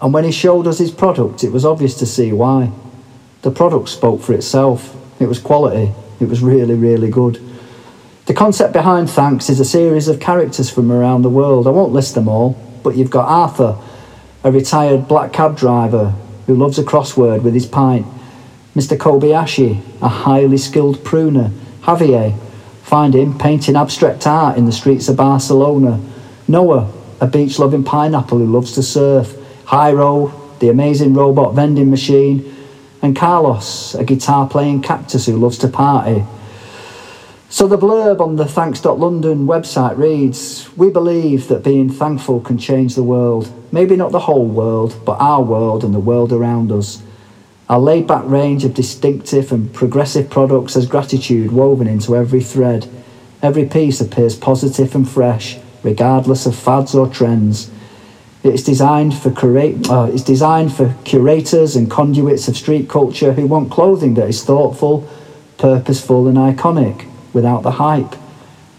And 0.00 0.14
when 0.14 0.24
he 0.24 0.32
showed 0.32 0.68
us 0.68 0.78
his 0.78 0.92
product, 0.92 1.42
it 1.42 1.50
was 1.50 1.64
obvious 1.64 1.98
to 1.98 2.06
see 2.06 2.32
why. 2.32 2.70
The 3.42 3.50
product 3.50 3.88
spoke 3.88 4.20
for 4.20 4.32
itself. 4.32 4.96
It 5.20 5.26
was 5.26 5.40
quality. 5.40 5.92
It 6.20 6.28
was 6.28 6.42
really, 6.42 6.74
really 6.74 7.10
good. 7.10 7.40
The 8.26 8.34
concept 8.34 8.72
behind 8.72 9.10
Thanks 9.10 9.50
is 9.50 9.58
a 9.58 9.64
series 9.64 10.06
of 10.06 10.20
characters 10.20 10.70
from 10.70 10.92
around 10.92 11.22
the 11.22 11.28
world. 11.28 11.66
I 11.66 11.70
won't 11.70 11.92
list 11.92 12.14
them 12.14 12.28
all, 12.28 12.56
but 12.84 12.96
you've 12.96 13.10
got 13.10 13.28
Arthur, 13.28 13.76
a 14.44 14.52
retired 14.52 15.08
black 15.08 15.32
cab 15.32 15.56
driver 15.56 16.14
who 16.46 16.54
loves 16.54 16.78
a 16.78 16.84
crossword 16.84 17.42
with 17.42 17.54
his 17.54 17.66
pint. 17.66 18.06
Mr. 18.76 18.96
Kobayashi, 18.96 19.82
a 20.00 20.08
highly 20.08 20.56
skilled 20.56 21.04
pruner. 21.04 21.50
Javier, 21.82 22.38
find 22.84 23.14
him 23.14 23.36
painting 23.36 23.74
abstract 23.74 24.24
art 24.24 24.56
in 24.56 24.66
the 24.66 24.72
streets 24.72 25.08
of 25.08 25.16
Barcelona. 25.16 26.00
Noah, 26.46 26.92
a 27.20 27.26
beach 27.26 27.58
loving 27.58 27.82
pineapple 27.82 28.38
who 28.38 28.46
loves 28.46 28.72
to 28.74 28.84
surf. 28.84 29.34
Hyro, 29.64 30.32
the 30.60 30.68
amazing 30.68 31.12
robot 31.12 31.54
vending 31.54 31.90
machine. 31.90 32.61
And 33.02 33.16
Carlos, 33.16 33.94
a 33.96 34.04
guitar 34.04 34.48
playing 34.48 34.82
cactus 34.82 35.26
who 35.26 35.36
loves 35.36 35.58
to 35.58 35.68
party. 35.68 36.24
So 37.48 37.66
the 37.66 37.76
blurb 37.76 38.20
on 38.20 38.36
the 38.36 38.46
Thanks.London 38.46 39.46
website 39.46 39.98
reads 39.98 40.70
We 40.76 40.88
believe 40.88 41.48
that 41.48 41.64
being 41.64 41.90
thankful 41.90 42.40
can 42.40 42.56
change 42.56 42.94
the 42.94 43.02
world. 43.02 43.52
Maybe 43.72 43.96
not 43.96 44.12
the 44.12 44.20
whole 44.20 44.46
world, 44.46 44.98
but 45.04 45.20
our 45.20 45.42
world 45.42 45.84
and 45.84 45.92
the 45.92 46.00
world 46.00 46.32
around 46.32 46.72
us. 46.72 47.02
Our 47.68 47.78
laid 47.78 48.06
back 48.06 48.22
range 48.26 48.64
of 48.64 48.72
distinctive 48.72 49.52
and 49.52 49.72
progressive 49.72 50.30
products 50.30 50.74
has 50.74 50.86
gratitude 50.86 51.52
woven 51.52 51.88
into 51.88 52.16
every 52.16 52.42
thread. 52.42 52.88
Every 53.42 53.66
piece 53.66 54.00
appears 54.00 54.36
positive 54.36 54.94
and 54.94 55.08
fresh, 55.08 55.58
regardless 55.82 56.46
of 56.46 56.54
fads 56.54 56.94
or 56.94 57.08
trends. 57.08 57.70
It's 58.44 58.62
designed 58.64 59.16
for 59.16 59.30
curate, 59.30 59.88
uh, 59.88 60.10
it's 60.12 60.24
designed 60.24 60.74
for 60.74 60.94
curators 61.04 61.76
and 61.76 61.88
conduits 61.88 62.48
of 62.48 62.56
street 62.56 62.88
culture 62.88 63.32
who 63.32 63.46
want 63.46 63.70
clothing 63.70 64.14
that 64.14 64.28
is 64.28 64.42
thoughtful, 64.42 65.08
purposeful, 65.58 66.26
and 66.26 66.36
iconic 66.36 67.08
without 67.32 67.62
the 67.62 67.72
hype. 67.72 68.16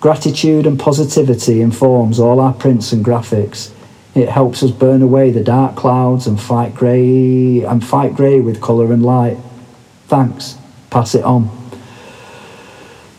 Gratitude 0.01 0.67
and 0.67 0.77
positivity 0.77 1.61
informs 1.61 2.19
all 2.19 2.41
our 2.41 2.53
prints 2.53 2.91
and 2.91 3.05
graphics. 3.05 3.71
It 4.13 4.27
helps 4.27 4.61
us 4.61 4.71
burn 4.71 5.01
away 5.01 5.31
the 5.31 5.43
dark 5.43 5.77
clouds 5.77 6.27
and 6.27 6.39
fight 6.39 6.75
grey 6.75 7.63
and 7.63 7.83
fight 7.83 8.15
grey 8.15 8.41
with 8.41 8.61
colour 8.61 8.91
and 8.91 9.03
light. 9.03 9.37
Thanks. 10.07 10.57
Pass 10.89 11.15
it 11.15 11.23
on. 11.23 11.62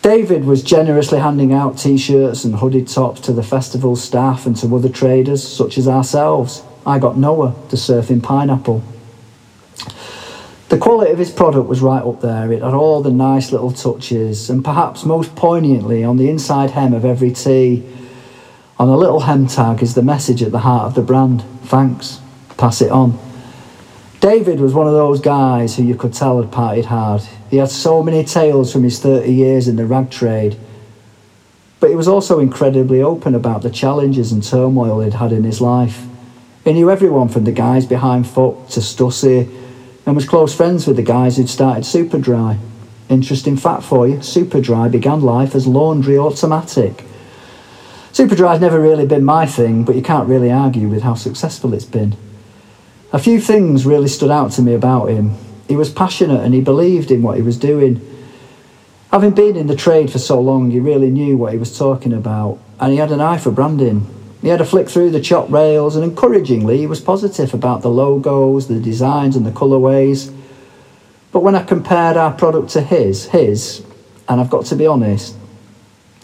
David 0.04 0.44
was 0.44 0.62
generously 0.62 1.18
handing 1.18 1.54
out 1.54 1.78
t-shirts 1.78 2.44
and 2.44 2.56
hooded 2.56 2.88
tops 2.88 3.20
to 3.22 3.32
the 3.32 3.42
festival 3.42 3.96
staff 3.96 4.44
and 4.44 4.54
to 4.58 4.76
other 4.76 4.90
traders 4.90 5.42
such 5.42 5.78
as 5.78 5.88
ourselves. 5.88 6.62
I 6.84 6.98
got 6.98 7.16
Noah 7.16 7.54
the 7.70 7.78
surfing 7.78 8.22
pineapple. 8.22 8.82
The 10.68 10.76
quality 10.76 11.10
of 11.10 11.18
his 11.18 11.30
product 11.30 11.70
was 11.70 11.80
right 11.80 12.02
up 12.02 12.20
there. 12.20 12.52
It 12.52 12.60
had 12.60 12.74
all 12.74 13.00
the 13.00 13.10
nice 13.10 13.50
little 13.50 13.70
touches, 13.70 14.50
and 14.50 14.62
perhaps 14.62 15.06
most 15.06 15.34
poignantly, 15.36 16.04
on 16.04 16.18
the 16.18 16.28
inside 16.28 16.72
hem 16.72 16.92
of 16.92 17.06
every 17.06 17.30
tee, 17.32 17.82
on 18.78 18.90
a 18.90 18.96
little 18.98 19.20
hem 19.20 19.46
tag, 19.46 19.82
is 19.82 19.94
the 19.94 20.02
message 20.02 20.42
at 20.42 20.52
the 20.52 20.58
heart 20.58 20.84
of 20.84 20.94
the 20.94 21.00
brand 21.00 21.42
thanks, 21.62 22.20
pass 22.58 22.82
it 22.82 22.90
on. 22.90 23.18
David 24.20 24.60
was 24.60 24.74
one 24.74 24.86
of 24.86 24.92
those 24.92 25.20
guys 25.20 25.76
who 25.76 25.82
you 25.82 25.94
could 25.94 26.12
tell 26.12 26.42
had 26.42 26.50
partied 26.50 26.84
hard. 26.84 27.22
He 27.54 27.60
had 27.60 27.70
so 27.70 28.02
many 28.02 28.24
tales 28.24 28.72
from 28.72 28.82
his 28.82 28.98
30 28.98 29.32
years 29.32 29.68
in 29.68 29.76
the 29.76 29.86
rag 29.86 30.10
trade, 30.10 30.56
but 31.78 31.88
he 31.88 31.94
was 31.94 32.08
also 32.08 32.40
incredibly 32.40 33.00
open 33.00 33.32
about 33.32 33.62
the 33.62 33.70
challenges 33.70 34.32
and 34.32 34.42
turmoil 34.42 34.98
he'd 34.98 35.14
had 35.14 35.30
in 35.30 35.44
his 35.44 35.60
life. 35.60 36.04
He 36.64 36.72
knew 36.72 36.90
everyone 36.90 37.28
from 37.28 37.44
the 37.44 37.52
guys 37.52 37.86
behind 37.86 38.26
Foot 38.26 38.70
to 38.70 38.80
Stussy 38.80 39.48
and 40.04 40.16
was 40.16 40.26
close 40.26 40.52
friends 40.52 40.88
with 40.88 40.96
the 40.96 41.02
guys 41.02 41.36
who'd 41.36 41.48
started 41.48 41.84
Superdry. 41.84 42.58
Interesting 43.08 43.56
fact 43.56 43.84
for 43.84 44.08
you 44.08 44.16
Superdry 44.16 44.90
began 44.90 45.20
life 45.20 45.54
as 45.54 45.68
laundry 45.68 46.18
automatic. 46.18 47.04
Superdry's 48.12 48.60
never 48.60 48.80
really 48.80 49.06
been 49.06 49.24
my 49.24 49.46
thing, 49.46 49.84
but 49.84 49.94
you 49.94 50.02
can't 50.02 50.28
really 50.28 50.50
argue 50.50 50.88
with 50.88 51.04
how 51.04 51.14
successful 51.14 51.72
it's 51.72 51.84
been. 51.84 52.16
A 53.12 53.20
few 53.20 53.40
things 53.40 53.86
really 53.86 54.08
stood 54.08 54.32
out 54.32 54.50
to 54.50 54.62
me 54.62 54.74
about 54.74 55.06
him. 55.06 55.36
He 55.68 55.76
was 55.76 55.90
passionate 55.90 56.42
and 56.42 56.54
he 56.54 56.60
believed 56.60 57.10
in 57.10 57.22
what 57.22 57.36
he 57.36 57.42
was 57.42 57.56
doing. 57.56 58.00
Having 59.10 59.30
been 59.30 59.56
in 59.56 59.66
the 59.66 59.76
trade 59.76 60.10
for 60.10 60.18
so 60.18 60.40
long, 60.40 60.70
he 60.70 60.80
really 60.80 61.10
knew 61.10 61.36
what 61.36 61.52
he 61.52 61.58
was 61.58 61.78
talking 61.78 62.12
about, 62.12 62.58
and 62.80 62.92
he 62.92 62.98
had 62.98 63.12
an 63.12 63.20
eye 63.20 63.38
for 63.38 63.52
branding. 63.52 64.06
He 64.42 64.48
had 64.48 64.60
a 64.60 64.64
flick 64.64 64.88
through 64.88 65.10
the 65.10 65.20
chop 65.20 65.50
rails, 65.50 65.94
and 65.94 66.04
encouragingly, 66.04 66.78
he 66.78 66.86
was 66.86 67.00
positive 67.00 67.54
about 67.54 67.82
the 67.82 67.90
logos, 67.90 68.66
the 68.66 68.80
designs, 68.80 69.36
and 69.36 69.46
the 69.46 69.52
colourways. 69.52 70.34
But 71.30 71.44
when 71.44 71.54
I 71.54 71.62
compared 71.62 72.16
our 72.16 72.32
product 72.32 72.70
to 72.70 72.80
his, 72.82 73.26
his, 73.26 73.84
and 74.28 74.40
I've 74.40 74.50
got 74.50 74.66
to 74.66 74.76
be 74.76 74.86
honest, 74.86 75.36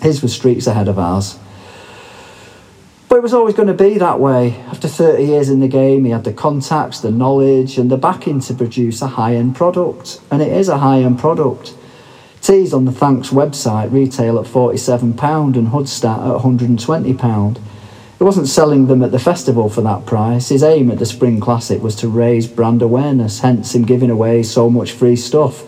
his 0.02 0.20
was 0.20 0.34
streets 0.34 0.66
ahead 0.66 0.88
of 0.88 0.98
ours. 0.98 1.38
But 3.10 3.16
it 3.16 3.22
was 3.22 3.34
always 3.34 3.56
going 3.56 3.66
to 3.66 3.74
be 3.74 3.98
that 3.98 4.20
way. 4.20 4.54
After 4.68 4.86
30 4.86 5.24
years 5.24 5.48
in 5.48 5.58
the 5.58 5.66
game, 5.66 6.04
he 6.04 6.12
had 6.12 6.22
the 6.22 6.32
contacts, 6.32 7.00
the 7.00 7.10
knowledge, 7.10 7.76
and 7.76 7.90
the 7.90 7.96
backing 7.96 8.38
to 8.42 8.54
produce 8.54 9.02
a 9.02 9.08
high 9.08 9.34
end 9.34 9.56
product. 9.56 10.20
And 10.30 10.40
it 10.40 10.52
is 10.52 10.68
a 10.68 10.78
high 10.78 11.00
end 11.00 11.18
product. 11.18 11.74
Tees 12.40 12.72
on 12.72 12.84
the 12.84 12.92
Thanks 12.92 13.30
website 13.30 13.90
retail 13.90 14.38
at 14.38 14.46
£47 14.46 15.56
and 15.56 15.68
Hood 15.70 15.88
start 15.88 16.20
at 16.20 16.40
£120. 16.40 17.58
He 18.16 18.24
wasn't 18.24 18.46
selling 18.46 18.86
them 18.86 19.02
at 19.02 19.10
the 19.10 19.18
festival 19.18 19.68
for 19.68 19.80
that 19.80 20.06
price. 20.06 20.50
His 20.50 20.62
aim 20.62 20.88
at 20.92 21.00
the 21.00 21.04
Spring 21.04 21.40
Classic 21.40 21.82
was 21.82 21.96
to 21.96 22.08
raise 22.08 22.46
brand 22.46 22.80
awareness, 22.80 23.40
hence 23.40 23.74
him 23.74 23.86
giving 23.86 24.10
away 24.10 24.44
so 24.44 24.70
much 24.70 24.92
free 24.92 25.16
stuff 25.16 25.64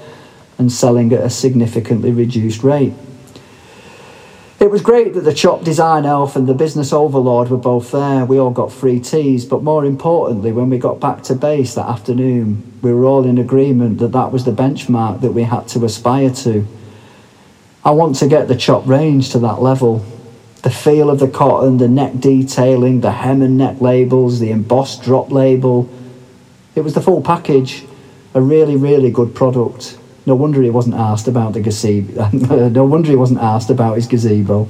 and 0.58 0.70
selling 0.70 1.12
at 1.12 1.24
a 1.24 1.28
significantly 1.28 2.12
reduced 2.12 2.62
rate. 2.62 2.92
It 4.62 4.70
was 4.70 4.80
great 4.80 5.14
that 5.14 5.22
the 5.22 5.34
chop 5.34 5.64
design 5.64 6.06
elf 6.06 6.36
and 6.36 6.46
the 6.46 6.54
business 6.54 6.92
overlord 6.92 7.48
were 7.48 7.56
both 7.56 7.90
there. 7.90 8.24
We 8.24 8.38
all 8.38 8.52
got 8.52 8.70
free 8.70 9.00
tees, 9.00 9.44
but 9.44 9.64
more 9.64 9.84
importantly, 9.84 10.52
when 10.52 10.70
we 10.70 10.78
got 10.78 11.00
back 11.00 11.24
to 11.24 11.34
base 11.34 11.74
that 11.74 11.88
afternoon, 11.88 12.78
we 12.80 12.94
were 12.94 13.04
all 13.04 13.26
in 13.26 13.38
agreement 13.38 13.98
that 13.98 14.12
that 14.12 14.30
was 14.30 14.44
the 14.44 14.52
benchmark 14.52 15.20
that 15.22 15.32
we 15.32 15.42
had 15.42 15.66
to 15.70 15.84
aspire 15.84 16.30
to. 16.30 16.64
I 17.84 17.90
want 17.90 18.14
to 18.18 18.28
get 18.28 18.46
the 18.46 18.54
chop 18.54 18.86
range 18.86 19.30
to 19.30 19.40
that 19.40 19.60
level. 19.60 20.04
The 20.62 20.70
feel 20.70 21.10
of 21.10 21.18
the 21.18 21.26
cotton, 21.26 21.78
the 21.78 21.88
neck 21.88 22.20
detailing, 22.20 23.00
the 23.00 23.10
hem 23.10 23.42
and 23.42 23.58
neck 23.58 23.80
labels, 23.80 24.38
the 24.38 24.52
embossed 24.52 25.02
drop 25.02 25.32
label. 25.32 25.90
It 26.76 26.82
was 26.82 26.94
the 26.94 27.02
full 27.02 27.20
package. 27.20 27.84
A 28.32 28.40
really, 28.40 28.76
really 28.76 29.10
good 29.10 29.34
product. 29.34 29.98
No 30.24 30.34
wonder 30.34 30.62
he 30.62 30.70
wasn't 30.70 30.94
asked 30.94 31.26
about 31.26 31.52
the 31.52 31.60
gazebo. 31.60 32.28
no 32.68 32.84
wonder 32.84 33.10
he 33.10 33.16
wasn't 33.16 33.40
asked 33.40 33.70
about 33.70 33.96
his 33.96 34.06
gazebo. 34.06 34.68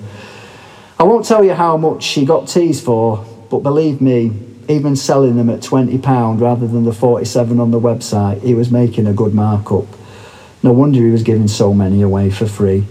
I 0.98 1.04
won't 1.04 1.26
tell 1.26 1.44
you 1.44 1.52
how 1.52 1.76
much 1.76 2.06
he 2.08 2.24
got 2.24 2.48
tees 2.48 2.80
for, 2.80 3.24
but 3.50 3.58
believe 3.58 4.00
me, 4.00 4.32
even 4.68 4.96
selling 4.96 5.36
them 5.36 5.50
at 5.50 5.60
£20 5.60 6.40
rather 6.40 6.66
than 6.66 6.84
the 6.84 6.92
47 6.92 7.58
on 7.58 7.70
the 7.70 7.80
website, 7.80 8.40
he 8.42 8.54
was 8.54 8.70
making 8.70 9.06
a 9.06 9.12
good 9.12 9.34
markup. 9.34 9.86
No 10.62 10.72
wonder 10.72 11.00
he 11.00 11.10
was 11.10 11.22
giving 11.22 11.48
so 11.48 11.74
many 11.74 12.02
away 12.02 12.30
for 12.30 12.46
free. 12.46 12.84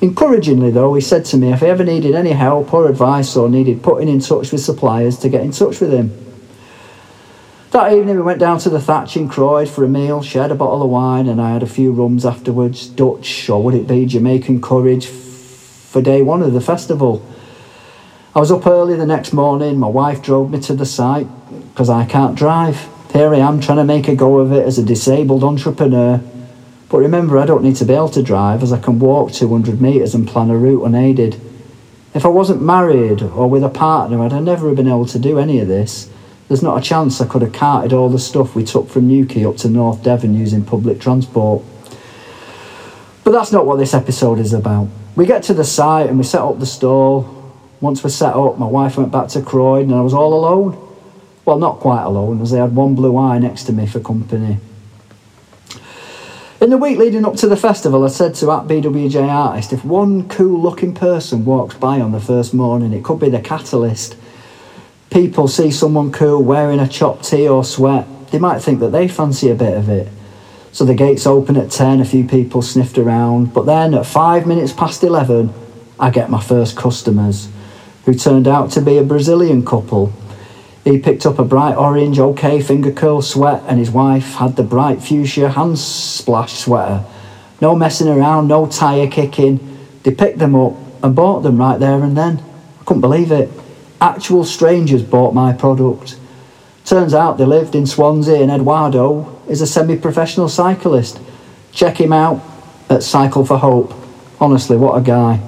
Encouragingly, 0.00 0.70
though, 0.70 0.94
he 0.94 1.00
said 1.00 1.24
to 1.26 1.36
me 1.36 1.52
if 1.52 1.60
he 1.60 1.66
ever 1.66 1.82
needed 1.82 2.14
any 2.14 2.30
help 2.30 2.72
or 2.72 2.88
advice 2.88 3.36
or 3.36 3.48
needed 3.48 3.82
putting 3.82 4.08
in 4.08 4.20
touch 4.20 4.52
with 4.52 4.60
suppliers 4.60 5.18
to 5.18 5.28
get 5.28 5.40
in 5.40 5.50
touch 5.50 5.80
with 5.80 5.92
him. 5.92 6.27
That 7.78 7.92
evening, 7.92 8.16
we 8.16 8.22
went 8.22 8.40
down 8.40 8.58
to 8.58 8.70
the 8.70 8.80
Thatch 8.80 9.16
in 9.16 9.28
Croyde 9.28 9.68
for 9.68 9.84
a 9.84 9.88
meal, 9.88 10.20
shared 10.20 10.50
a 10.50 10.56
bottle 10.56 10.82
of 10.82 10.90
wine, 10.90 11.28
and 11.28 11.40
I 11.40 11.52
had 11.52 11.62
a 11.62 11.66
few 11.68 11.92
rums 11.92 12.26
afterwards 12.26 12.88
Dutch, 12.88 13.48
or 13.48 13.62
would 13.62 13.74
it 13.74 13.86
be 13.86 14.04
Jamaican 14.04 14.60
courage, 14.60 15.06
for 15.06 16.02
day 16.02 16.20
one 16.20 16.42
of 16.42 16.52
the 16.52 16.60
festival. 16.60 17.24
I 18.34 18.40
was 18.40 18.50
up 18.50 18.66
early 18.66 18.96
the 18.96 19.06
next 19.06 19.32
morning. 19.32 19.78
My 19.78 19.86
wife 19.86 20.20
drove 20.20 20.50
me 20.50 20.58
to 20.62 20.74
the 20.74 20.84
site 20.84 21.28
because 21.70 21.88
I 21.88 22.04
can't 22.04 22.34
drive. 22.34 22.88
Here 23.12 23.32
I 23.32 23.38
am 23.38 23.60
trying 23.60 23.78
to 23.78 23.84
make 23.84 24.08
a 24.08 24.16
go 24.16 24.40
of 24.40 24.50
it 24.50 24.66
as 24.66 24.80
a 24.80 24.84
disabled 24.84 25.44
entrepreneur. 25.44 26.20
But 26.88 26.98
remember, 26.98 27.38
I 27.38 27.46
don't 27.46 27.62
need 27.62 27.76
to 27.76 27.84
be 27.84 27.94
able 27.94 28.08
to 28.08 28.24
drive 28.24 28.64
as 28.64 28.72
I 28.72 28.80
can 28.80 28.98
walk 28.98 29.30
200 29.30 29.80
metres 29.80 30.16
and 30.16 30.26
plan 30.26 30.50
a 30.50 30.58
route 30.58 30.82
unaided. 30.82 31.40
If 32.12 32.24
I 32.24 32.28
wasn't 32.28 32.60
married 32.60 33.22
or 33.22 33.48
with 33.48 33.62
a 33.62 33.68
partner, 33.68 34.20
I'd 34.20 34.32
never 34.42 34.66
have 34.66 34.76
been 34.76 34.88
able 34.88 35.06
to 35.06 35.18
do 35.20 35.38
any 35.38 35.60
of 35.60 35.68
this. 35.68 36.10
There's 36.48 36.62
not 36.62 36.78
a 36.78 36.80
chance 36.82 37.20
I 37.20 37.26
could 37.26 37.42
have 37.42 37.52
carted 37.52 37.92
all 37.92 38.08
the 38.08 38.18
stuff 38.18 38.54
we 38.54 38.64
took 38.64 38.88
from 38.88 39.06
Newquay 39.06 39.44
up 39.44 39.58
to 39.58 39.68
North 39.68 40.02
Devon 40.02 40.34
using 40.34 40.64
public 40.64 40.98
transport. 40.98 41.62
But 43.22 43.32
that's 43.32 43.52
not 43.52 43.66
what 43.66 43.76
this 43.76 43.92
episode 43.92 44.38
is 44.38 44.54
about. 44.54 44.88
We 45.14 45.26
get 45.26 45.42
to 45.44 45.54
the 45.54 45.64
site 45.64 46.08
and 46.08 46.16
we 46.16 46.24
set 46.24 46.40
up 46.40 46.58
the 46.58 46.66
stall. 46.66 47.52
Once 47.82 48.02
we're 48.02 48.08
set 48.08 48.34
up, 48.34 48.58
my 48.58 48.66
wife 48.66 48.96
went 48.96 49.12
back 49.12 49.28
to 49.28 49.42
Croydon 49.42 49.90
and 49.90 50.00
I 50.00 50.02
was 50.02 50.14
all 50.14 50.32
alone. 50.32 50.84
Well, 51.44 51.58
not 51.58 51.80
quite 51.80 52.04
alone, 52.04 52.40
as 52.40 52.50
they 52.50 52.58
had 52.58 52.74
one 52.74 52.94
blue 52.94 53.16
eye 53.18 53.38
next 53.38 53.64
to 53.64 53.72
me 53.72 53.86
for 53.86 54.00
company. 54.00 54.58
In 56.60 56.70
the 56.70 56.78
week 56.78 56.98
leading 56.98 57.24
up 57.24 57.36
to 57.36 57.46
the 57.46 57.56
festival, 57.56 58.04
I 58.04 58.08
said 58.08 58.34
to 58.36 58.50
at 58.50 58.66
BWJ 58.66 59.28
Artist, 59.28 59.72
if 59.72 59.84
one 59.84 60.28
cool 60.28 60.60
looking 60.60 60.94
person 60.94 61.44
walks 61.44 61.76
by 61.76 62.00
on 62.00 62.12
the 62.12 62.20
first 62.20 62.54
morning, 62.54 62.92
it 62.92 63.04
could 63.04 63.20
be 63.20 63.28
the 63.28 63.40
catalyst 63.40 64.16
people 65.10 65.48
see 65.48 65.70
someone 65.70 66.12
cool 66.12 66.42
wearing 66.42 66.80
a 66.80 66.88
chopped 66.88 67.24
tee 67.24 67.48
or 67.48 67.64
sweat, 67.64 68.06
they 68.30 68.38
might 68.38 68.60
think 68.60 68.80
that 68.80 68.92
they 68.92 69.08
fancy 69.08 69.50
a 69.50 69.54
bit 69.54 69.76
of 69.76 69.88
it. 69.88 70.08
So 70.72 70.84
the 70.84 70.94
gates 70.94 71.26
open 71.26 71.56
at 71.56 71.70
10, 71.70 72.00
a 72.00 72.04
few 72.04 72.26
people 72.26 72.60
sniffed 72.62 72.98
around, 72.98 73.54
but 73.54 73.64
then 73.64 73.94
at 73.94 74.06
five 74.06 74.46
minutes 74.46 74.72
past 74.72 75.02
11, 75.02 75.52
I 75.98 76.10
get 76.10 76.30
my 76.30 76.40
first 76.40 76.76
customers, 76.76 77.48
who 78.04 78.14
turned 78.14 78.46
out 78.46 78.70
to 78.72 78.80
be 78.80 78.98
a 78.98 79.02
Brazilian 79.02 79.64
couple. 79.64 80.12
He 80.84 80.98
picked 80.98 81.26
up 81.26 81.38
a 81.38 81.44
bright 81.44 81.74
orange 81.74 82.18
OK 82.18 82.60
finger 82.60 82.92
curl 82.92 83.22
sweat, 83.22 83.62
and 83.66 83.78
his 83.78 83.90
wife 83.90 84.34
had 84.34 84.56
the 84.56 84.62
bright 84.62 85.02
fuchsia 85.02 85.50
hand 85.50 85.78
splash 85.78 86.52
sweater. 86.52 87.04
No 87.60 87.74
messing 87.74 88.08
around, 88.08 88.48
no 88.48 88.66
tyre 88.66 89.08
kicking. 89.08 89.58
They 90.02 90.14
picked 90.14 90.38
them 90.38 90.54
up 90.54 90.74
and 91.02 91.16
bought 91.16 91.40
them 91.40 91.58
right 91.58 91.78
there 91.78 92.00
and 92.02 92.16
then. 92.16 92.42
I 92.80 92.84
couldn't 92.84 93.00
believe 93.00 93.32
it 93.32 93.50
actual 94.00 94.44
strangers 94.44 95.02
bought 95.02 95.34
my 95.34 95.52
product. 95.52 96.16
Turns 96.84 97.12
out 97.14 97.38
they 97.38 97.44
lived 97.44 97.74
in 97.74 97.84
Swansea 97.86 98.40
and 98.40 98.50
Eduardo 98.50 99.40
is 99.48 99.60
a 99.60 99.66
semi 99.66 99.96
professional 99.96 100.48
cyclist. 100.48 101.20
Check 101.72 102.00
him 102.00 102.12
out 102.12 102.40
at 102.88 103.02
Cycle 103.02 103.44
for 103.44 103.58
Hope. 103.58 103.92
Honestly, 104.40 104.76
what 104.76 104.96
a 104.96 105.02
guy. 105.02 105.40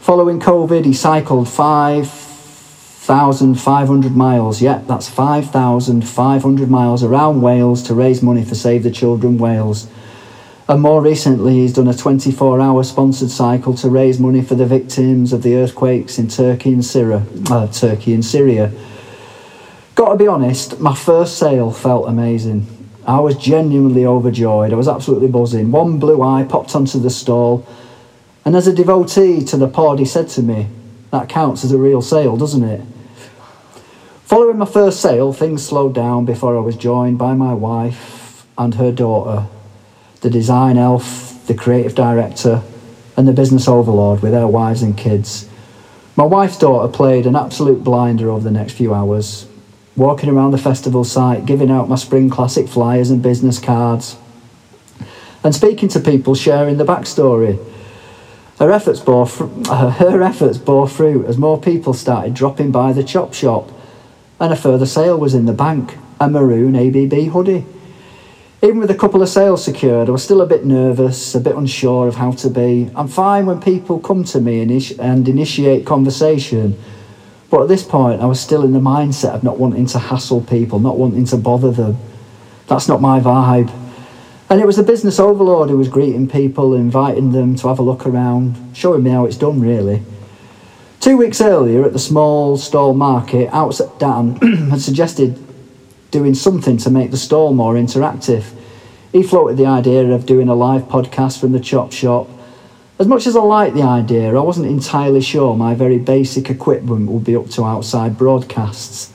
Following 0.00 0.40
COVID, 0.40 0.86
he 0.86 0.94
cycled 0.94 1.48
5,500 1.48 4.16
miles. 4.16 4.60
Yep, 4.60 4.86
that's 4.86 5.08
5,500 5.08 6.70
miles 6.70 7.04
around 7.04 7.40
Wales 7.42 7.82
to 7.84 7.94
raise 7.94 8.22
money 8.22 8.44
for 8.44 8.54
Save 8.54 8.82
the 8.82 8.90
Children 8.90 9.38
Wales. 9.38 9.86
And 10.70 10.82
more 10.82 11.02
recently, 11.02 11.54
he's 11.54 11.72
done 11.72 11.88
a 11.88 11.94
24 11.94 12.60
hour 12.60 12.84
sponsored 12.84 13.32
cycle 13.32 13.74
to 13.74 13.90
raise 13.90 14.20
money 14.20 14.40
for 14.40 14.54
the 14.54 14.66
victims 14.66 15.32
of 15.32 15.42
the 15.42 15.56
earthquakes 15.56 16.16
in 16.16 16.28
Turkey 16.28 16.72
and 16.72 16.84
Syria. 16.84 17.26
Uh, 17.50 17.66
Turkey 17.66 18.14
and 18.14 18.24
Syria. 18.24 18.70
Got 19.96 20.10
to 20.10 20.16
be 20.16 20.28
honest, 20.28 20.78
my 20.78 20.94
first 20.94 21.38
sale 21.38 21.72
felt 21.72 22.08
amazing. 22.08 22.68
I 23.04 23.18
was 23.18 23.34
genuinely 23.34 24.06
overjoyed. 24.06 24.72
I 24.72 24.76
was 24.76 24.86
absolutely 24.86 25.26
buzzing. 25.26 25.72
One 25.72 25.98
blue 25.98 26.22
eye 26.22 26.46
popped 26.48 26.76
onto 26.76 27.00
the 27.00 27.10
stall, 27.10 27.66
and 28.44 28.54
as 28.54 28.68
a 28.68 28.72
devotee 28.72 29.44
to 29.46 29.56
the 29.56 29.66
pod, 29.66 29.98
he 29.98 30.04
said 30.04 30.28
to 30.28 30.40
me, 30.40 30.68
That 31.10 31.28
counts 31.28 31.64
as 31.64 31.72
a 31.72 31.78
real 31.78 32.00
sale, 32.00 32.36
doesn't 32.36 32.62
it? 32.62 32.82
Following 34.22 34.58
my 34.58 34.66
first 34.66 35.00
sale, 35.00 35.32
things 35.32 35.66
slowed 35.66 35.96
down 35.96 36.26
before 36.26 36.56
I 36.56 36.60
was 36.60 36.76
joined 36.76 37.18
by 37.18 37.34
my 37.34 37.54
wife 37.54 38.46
and 38.56 38.76
her 38.76 38.92
daughter 38.92 39.48
the 40.20 40.30
design 40.30 40.76
elf, 40.76 41.46
the 41.46 41.54
creative 41.54 41.94
director, 41.94 42.62
and 43.16 43.26
the 43.26 43.32
business 43.32 43.68
overlord 43.68 44.22
with 44.22 44.32
their 44.32 44.46
wives 44.46 44.82
and 44.82 44.96
kids. 44.96 45.48
My 46.16 46.24
wife's 46.24 46.58
daughter 46.58 46.92
played 46.92 47.26
an 47.26 47.36
absolute 47.36 47.82
blinder 47.82 48.30
over 48.30 48.44
the 48.44 48.50
next 48.50 48.74
few 48.74 48.92
hours, 48.92 49.46
walking 49.96 50.28
around 50.28 50.50
the 50.50 50.58
festival 50.58 51.04
site, 51.04 51.46
giving 51.46 51.70
out 51.70 51.88
my 51.88 51.96
spring 51.96 52.28
classic 52.30 52.68
flyers 52.68 53.10
and 53.10 53.22
business 53.22 53.58
cards, 53.58 54.16
and 55.42 55.54
speaking 55.54 55.88
to 55.90 56.00
people 56.00 56.34
sharing 56.34 56.76
the 56.76 56.84
backstory. 56.84 57.58
Her 58.58 58.70
efforts 58.70 59.00
bore 59.00 59.26
fr- 59.26 59.44
her 59.72 60.22
efforts 60.22 60.58
bore 60.58 60.86
fruit 60.86 61.24
as 61.26 61.38
more 61.38 61.58
people 61.58 61.94
started 61.94 62.34
dropping 62.34 62.70
by 62.70 62.92
the 62.92 63.02
chop 63.02 63.32
shop, 63.32 63.70
and 64.38 64.52
a 64.52 64.56
further 64.56 64.86
sale 64.86 65.18
was 65.18 65.34
in 65.34 65.46
the 65.46 65.52
bank, 65.54 65.96
a 66.20 66.28
maroon 66.28 66.76
ABB 66.76 67.32
hoodie. 67.32 67.64
Even 68.62 68.78
with 68.78 68.90
a 68.90 68.94
couple 68.94 69.22
of 69.22 69.28
sales 69.30 69.64
secured, 69.64 70.10
I 70.10 70.12
was 70.12 70.22
still 70.22 70.42
a 70.42 70.46
bit 70.46 70.66
nervous, 70.66 71.34
a 71.34 71.40
bit 71.40 71.56
unsure 71.56 72.08
of 72.08 72.16
how 72.16 72.32
to 72.32 72.50
be. 72.50 72.90
I'm 72.94 73.08
fine 73.08 73.46
when 73.46 73.58
people 73.58 73.98
come 73.98 74.22
to 74.24 74.40
me 74.40 74.60
and, 74.60 75.28
initiate 75.28 75.86
conversation, 75.86 76.78
but 77.48 77.62
at 77.62 77.68
this 77.68 77.82
point, 77.82 78.20
I 78.20 78.26
was 78.26 78.38
still 78.38 78.62
in 78.62 78.72
the 78.72 78.78
mindset 78.78 79.34
of 79.34 79.42
not 79.42 79.58
wanting 79.58 79.86
to 79.86 79.98
hassle 79.98 80.42
people, 80.42 80.78
not 80.78 80.98
wanting 80.98 81.24
to 81.26 81.38
bother 81.38 81.70
them. 81.70 81.96
That's 82.66 82.86
not 82.86 83.00
my 83.00 83.18
vibe. 83.18 83.72
And 84.50 84.60
it 84.60 84.66
was 84.66 84.76
the 84.76 84.82
business 84.82 85.18
overlord 85.18 85.70
who 85.70 85.78
was 85.78 85.88
greeting 85.88 86.28
people, 86.28 86.74
inviting 86.74 87.32
them 87.32 87.56
to 87.56 87.68
have 87.68 87.78
a 87.78 87.82
look 87.82 88.06
around, 88.06 88.76
showing 88.76 89.02
me 89.02 89.10
how 89.10 89.24
it's 89.24 89.38
done, 89.38 89.60
really. 89.62 90.02
Two 91.00 91.16
weeks 91.16 91.40
earlier, 91.40 91.82
at 91.86 91.94
the 91.94 91.98
small 91.98 92.58
stall 92.58 92.92
market, 92.92 93.48
Outset 93.54 93.98
Dan 93.98 94.36
had 94.70 94.82
suggested 94.82 95.42
doing 96.10 96.34
something 96.34 96.76
to 96.78 96.90
make 96.90 97.10
the 97.10 97.16
stall 97.16 97.54
more 97.54 97.74
interactive. 97.74 98.52
He 99.12 99.22
floated 99.22 99.56
the 99.56 99.66
idea 99.66 100.04
of 100.12 100.26
doing 100.26 100.48
a 100.48 100.54
live 100.54 100.82
podcast 100.82 101.40
from 101.40 101.52
the 101.52 101.60
chop 101.60 101.92
shop. 101.92 102.28
As 102.98 103.06
much 103.06 103.26
as 103.26 103.34
I 103.34 103.40
liked 103.42 103.74
the 103.74 103.82
idea, 103.82 104.36
I 104.36 104.40
wasn't 104.40 104.66
entirely 104.66 105.20
sure 105.20 105.56
my 105.56 105.74
very 105.74 105.98
basic 105.98 106.50
equipment 106.50 107.10
would 107.10 107.24
be 107.24 107.34
up 107.34 107.48
to 107.50 107.64
outside 107.64 108.18
broadcasts. 108.18 109.12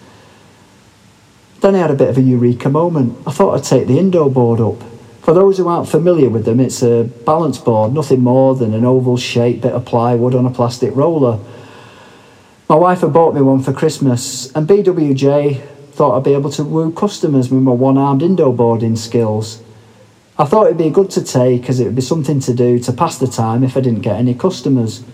Then 1.62 1.75
I 1.75 1.79
had 1.79 1.91
a 1.91 1.95
bit 1.95 2.10
of 2.10 2.17
a 2.17 2.21
eureka 2.21 2.69
moment. 2.69 3.17
I 3.25 3.31
thought 3.31 3.55
I'd 3.55 3.63
take 3.63 3.88
the 3.88 3.99
Indo 3.99 4.29
board 4.29 4.60
up. 4.60 4.84
For 5.21 5.34
those 5.34 5.58
who 5.58 5.67
aren't 5.67 5.89
familiar 5.89 6.29
with 6.29 6.45
them, 6.45 6.60
it's 6.60 6.84
a 6.84 7.03
balance 7.03 7.58
board, 7.58 7.93
nothing 7.93 8.21
more 8.21 8.55
than 8.55 8.73
an 8.73 8.86
oval 8.86 9.17
shaped 9.17 9.62
bit 9.62 9.71
of 9.71 9.86
plywood 9.86 10.36
on 10.36 10.45
a 10.45 10.51
plastic 10.51 10.95
roller. 10.95 11.39
My 12.69 12.75
wife 12.75 13.01
had 13.01 13.13
bought 13.13 13.34
me 13.34 13.41
one 13.41 13.62
for 13.62 13.73
Christmas, 13.73 14.51
and 14.55 14.67
BWJ 14.67 15.74
thought 15.95 16.17
I'd 16.17 16.25
be 16.25 16.34
able 16.34 16.49
to 16.51 16.63
woo 16.65 16.91
customers 16.91 17.49
with 17.49 17.63
my 17.63 17.71
one 17.71 17.97
armed 17.97 18.21
Indo 18.21 18.51
boarding 18.51 18.97
skills. 18.97 19.63
I 20.38 20.43
thought 20.43 20.65
it'd 20.65 20.77
be 20.77 20.89
good 20.89 21.10
to 21.12 21.23
take 21.23 21.69
as 21.69 21.79
it 21.79 21.86
would 21.86 21.95
be 21.95 22.01
something 22.01 22.41
to 22.41 22.53
do 22.53 22.79
to 22.79 22.91
pass 22.91 23.17
the 23.17 23.27
time 23.27 23.63
if 23.63 23.77
I 23.77 23.79
didn't 23.79 24.01
get 24.01 24.17
any 24.17 24.34
customers. 24.34 25.05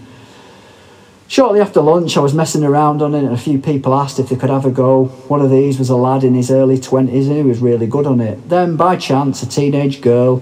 Shortly 1.28 1.62
after 1.62 1.82
lunch, 1.82 2.18
I 2.18 2.22
was 2.22 2.34
messing 2.34 2.64
around 2.64 3.04
on 3.04 3.14
it, 3.14 3.24
and 3.24 3.32
a 3.32 3.38
few 3.38 3.60
people 3.60 3.94
asked 3.94 4.18
if 4.18 4.30
they 4.30 4.36
could 4.36 4.50
have 4.50 4.66
a 4.66 4.72
go. 4.72 5.06
One 5.28 5.40
of 5.40 5.52
these 5.52 5.78
was 5.78 5.92
a 5.92 5.96
lad 5.96 6.24
in 6.24 6.34
his 6.34 6.50
early 6.50 6.80
20s, 6.80 7.28
and 7.28 7.38
he 7.38 7.44
was 7.44 7.60
really 7.60 7.86
good 7.86 8.08
on 8.08 8.20
it. 8.20 8.50
Then, 8.50 8.76
by 8.76 8.96
chance, 8.96 9.44
a 9.44 9.48
teenage 9.48 10.02
girl, 10.02 10.42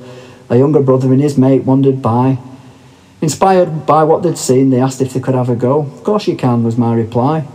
a 0.50 0.58
younger 0.58 0.82
brother, 0.82 1.12
and 1.12 1.22
his 1.22 1.38
mate 1.38 1.66
wandered 1.66 2.02
by. 2.02 2.40
Inspired 3.22 3.86
by 3.86 4.06
what 4.06 4.24
they'd 4.24 4.38
seen, 4.38 4.70
they 4.70 4.80
asked 4.80 5.02
if 5.02 5.14
they 5.14 5.20
could 5.20 5.36
have 5.36 5.50
a 5.50 5.56
go. 5.56 5.82
Of 5.82 6.04
course 6.06 6.28
you 6.30 6.38
can, 6.38 6.64
was 6.64 6.78
my 6.78 6.96
reply. 6.96 7.46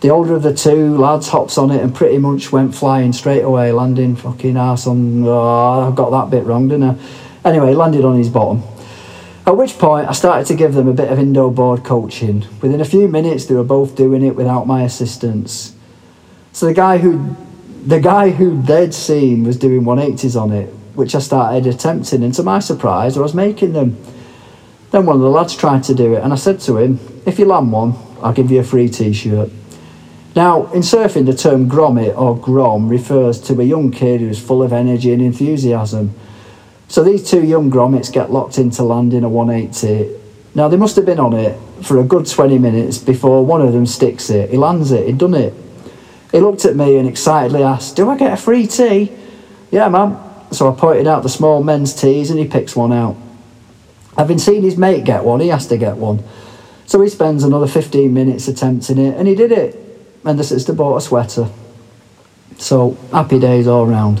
The 0.00 0.10
older 0.10 0.34
of 0.34 0.42
the 0.42 0.54
two 0.54 0.98
lads 0.98 1.28
hops 1.28 1.56
on 1.56 1.70
it 1.70 1.82
and 1.82 1.94
pretty 1.94 2.18
much 2.18 2.52
went 2.52 2.74
flying 2.74 3.12
straight 3.12 3.42
away, 3.42 3.72
landing 3.72 4.14
fucking 4.14 4.56
ass 4.56 4.86
on. 4.86 5.24
Oh, 5.24 5.90
I 5.90 5.94
got 5.94 6.10
that 6.10 6.30
bit 6.30 6.44
wrong, 6.44 6.68
didn't 6.68 6.90
I? 6.90 6.96
Anyway, 7.48 7.72
landed 7.72 8.04
on 8.04 8.18
his 8.18 8.28
bottom. 8.28 8.62
At 9.46 9.56
which 9.56 9.78
point, 9.78 10.08
I 10.08 10.12
started 10.12 10.46
to 10.48 10.54
give 10.54 10.74
them 10.74 10.88
a 10.88 10.92
bit 10.92 11.10
of 11.10 11.18
Indo 11.18 11.50
board 11.50 11.84
coaching. 11.84 12.44
Within 12.60 12.80
a 12.80 12.84
few 12.84 13.08
minutes, 13.08 13.46
they 13.46 13.54
were 13.54 13.64
both 13.64 13.94
doing 13.94 14.22
it 14.22 14.36
without 14.36 14.66
my 14.66 14.82
assistance. 14.82 15.74
So 16.52 16.66
the 16.66 16.74
guy 16.74 16.98
who, 16.98 17.36
the 17.86 18.00
guy 18.00 18.30
who 18.30 18.60
they'd 18.60 18.92
seen 18.92 19.44
was 19.44 19.56
doing 19.56 19.82
180s 19.82 20.40
on 20.40 20.52
it, 20.52 20.66
which 20.94 21.14
I 21.14 21.20
started 21.20 21.66
attempting, 21.66 22.22
and 22.22 22.34
to 22.34 22.42
my 22.42 22.58
surprise, 22.58 23.16
I 23.16 23.20
was 23.20 23.34
making 23.34 23.72
them. 23.72 23.96
Then 24.90 25.06
one 25.06 25.16
of 25.16 25.22
the 25.22 25.30
lads 25.30 25.56
tried 25.56 25.84
to 25.84 25.94
do 25.94 26.14
it, 26.14 26.22
and 26.22 26.32
I 26.32 26.36
said 26.36 26.60
to 26.60 26.78
him, 26.78 26.98
"If 27.24 27.38
you 27.38 27.44
land 27.44 27.70
one, 27.70 27.94
I'll 28.22 28.32
give 28.32 28.50
you 28.50 28.60
a 28.60 28.64
free 28.64 28.88
T-shirt." 28.88 29.50
Now, 30.36 30.70
in 30.72 30.82
surfing, 30.82 31.24
the 31.24 31.34
term 31.34 31.66
grommet 31.68 32.14
or 32.14 32.36
grom 32.36 32.90
refers 32.90 33.40
to 33.40 33.58
a 33.58 33.64
young 33.64 33.90
kid 33.90 34.20
who's 34.20 34.38
full 34.38 34.62
of 34.62 34.70
energy 34.70 35.10
and 35.14 35.22
enthusiasm. 35.22 36.14
So 36.88 37.02
these 37.02 37.28
two 37.28 37.42
young 37.42 37.70
grommets 37.70 38.12
get 38.12 38.30
locked 38.30 38.58
into 38.58 38.82
landing 38.82 39.24
a 39.24 39.30
180. 39.30 40.14
Now, 40.54 40.68
they 40.68 40.76
must 40.76 40.94
have 40.96 41.06
been 41.06 41.18
on 41.18 41.32
it 41.32 41.58
for 41.82 41.98
a 41.98 42.04
good 42.04 42.26
20 42.26 42.58
minutes 42.58 42.98
before 42.98 43.46
one 43.46 43.62
of 43.62 43.72
them 43.72 43.86
sticks 43.86 44.28
it. 44.28 44.50
He 44.50 44.58
lands 44.58 44.92
it, 44.92 45.06
he'd 45.06 45.16
done 45.16 45.32
it. 45.32 45.54
He 46.32 46.40
looked 46.40 46.66
at 46.66 46.76
me 46.76 46.98
and 46.98 47.08
excitedly 47.08 47.62
asked, 47.62 47.96
Do 47.96 48.10
I 48.10 48.18
get 48.18 48.34
a 48.34 48.36
free 48.36 48.66
tee? 48.66 49.10
Yeah, 49.70 49.88
man. 49.88 50.18
So 50.50 50.70
I 50.70 50.76
pointed 50.78 51.06
out 51.06 51.22
the 51.22 51.30
small 51.30 51.62
men's 51.62 51.94
tees 51.94 52.28
and 52.28 52.38
he 52.38 52.46
picks 52.46 52.76
one 52.76 52.92
out. 52.92 53.16
Having 54.18 54.38
seen 54.38 54.62
his 54.62 54.76
mate 54.76 55.04
get 55.04 55.24
one, 55.24 55.40
he 55.40 55.48
has 55.48 55.66
to 55.68 55.78
get 55.78 55.96
one. 55.96 56.22
So 56.84 57.00
he 57.00 57.08
spends 57.08 57.42
another 57.42 57.66
15 57.66 58.12
minutes 58.12 58.48
attempting 58.48 58.98
it 58.98 59.16
and 59.16 59.26
he 59.26 59.34
did 59.34 59.50
it. 59.50 59.85
And 60.26 60.38
the 60.38 60.44
sister 60.44 60.74
bought 60.74 60.98
a 60.98 61.00
sweater. 61.00 61.48
So 62.58 62.98
happy 63.12 63.38
days 63.38 63.66
all 63.66 63.86
round. 63.86 64.20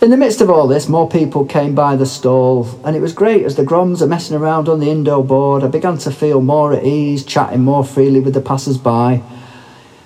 In 0.00 0.08
the 0.08 0.16
midst 0.16 0.40
of 0.40 0.48
all 0.48 0.66
this, 0.66 0.88
more 0.88 1.10
people 1.10 1.44
came 1.44 1.74
by 1.74 1.94
the 1.94 2.06
stall, 2.06 2.80
and 2.86 2.96
it 2.96 3.00
was 3.00 3.12
great 3.12 3.44
as 3.44 3.56
the 3.56 3.64
Groms 3.64 4.00
are 4.00 4.06
messing 4.06 4.34
around 4.34 4.66
on 4.66 4.80
the 4.80 4.88
Indo 4.88 5.22
board. 5.22 5.62
I 5.62 5.68
began 5.68 5.98
to 5.98 6.10
feel 6.10 6.40
more 6.40 6.72
at 6.72 6.84
ease, 6.84 7.22
chatting 7.22 7.62
more 7.62 7.84
freely 7.84 8.18
with 8.18 8.32
the 8.32 8.40
passers 8.40 8.78
by. 8.78 9.20
I 9.22 9.22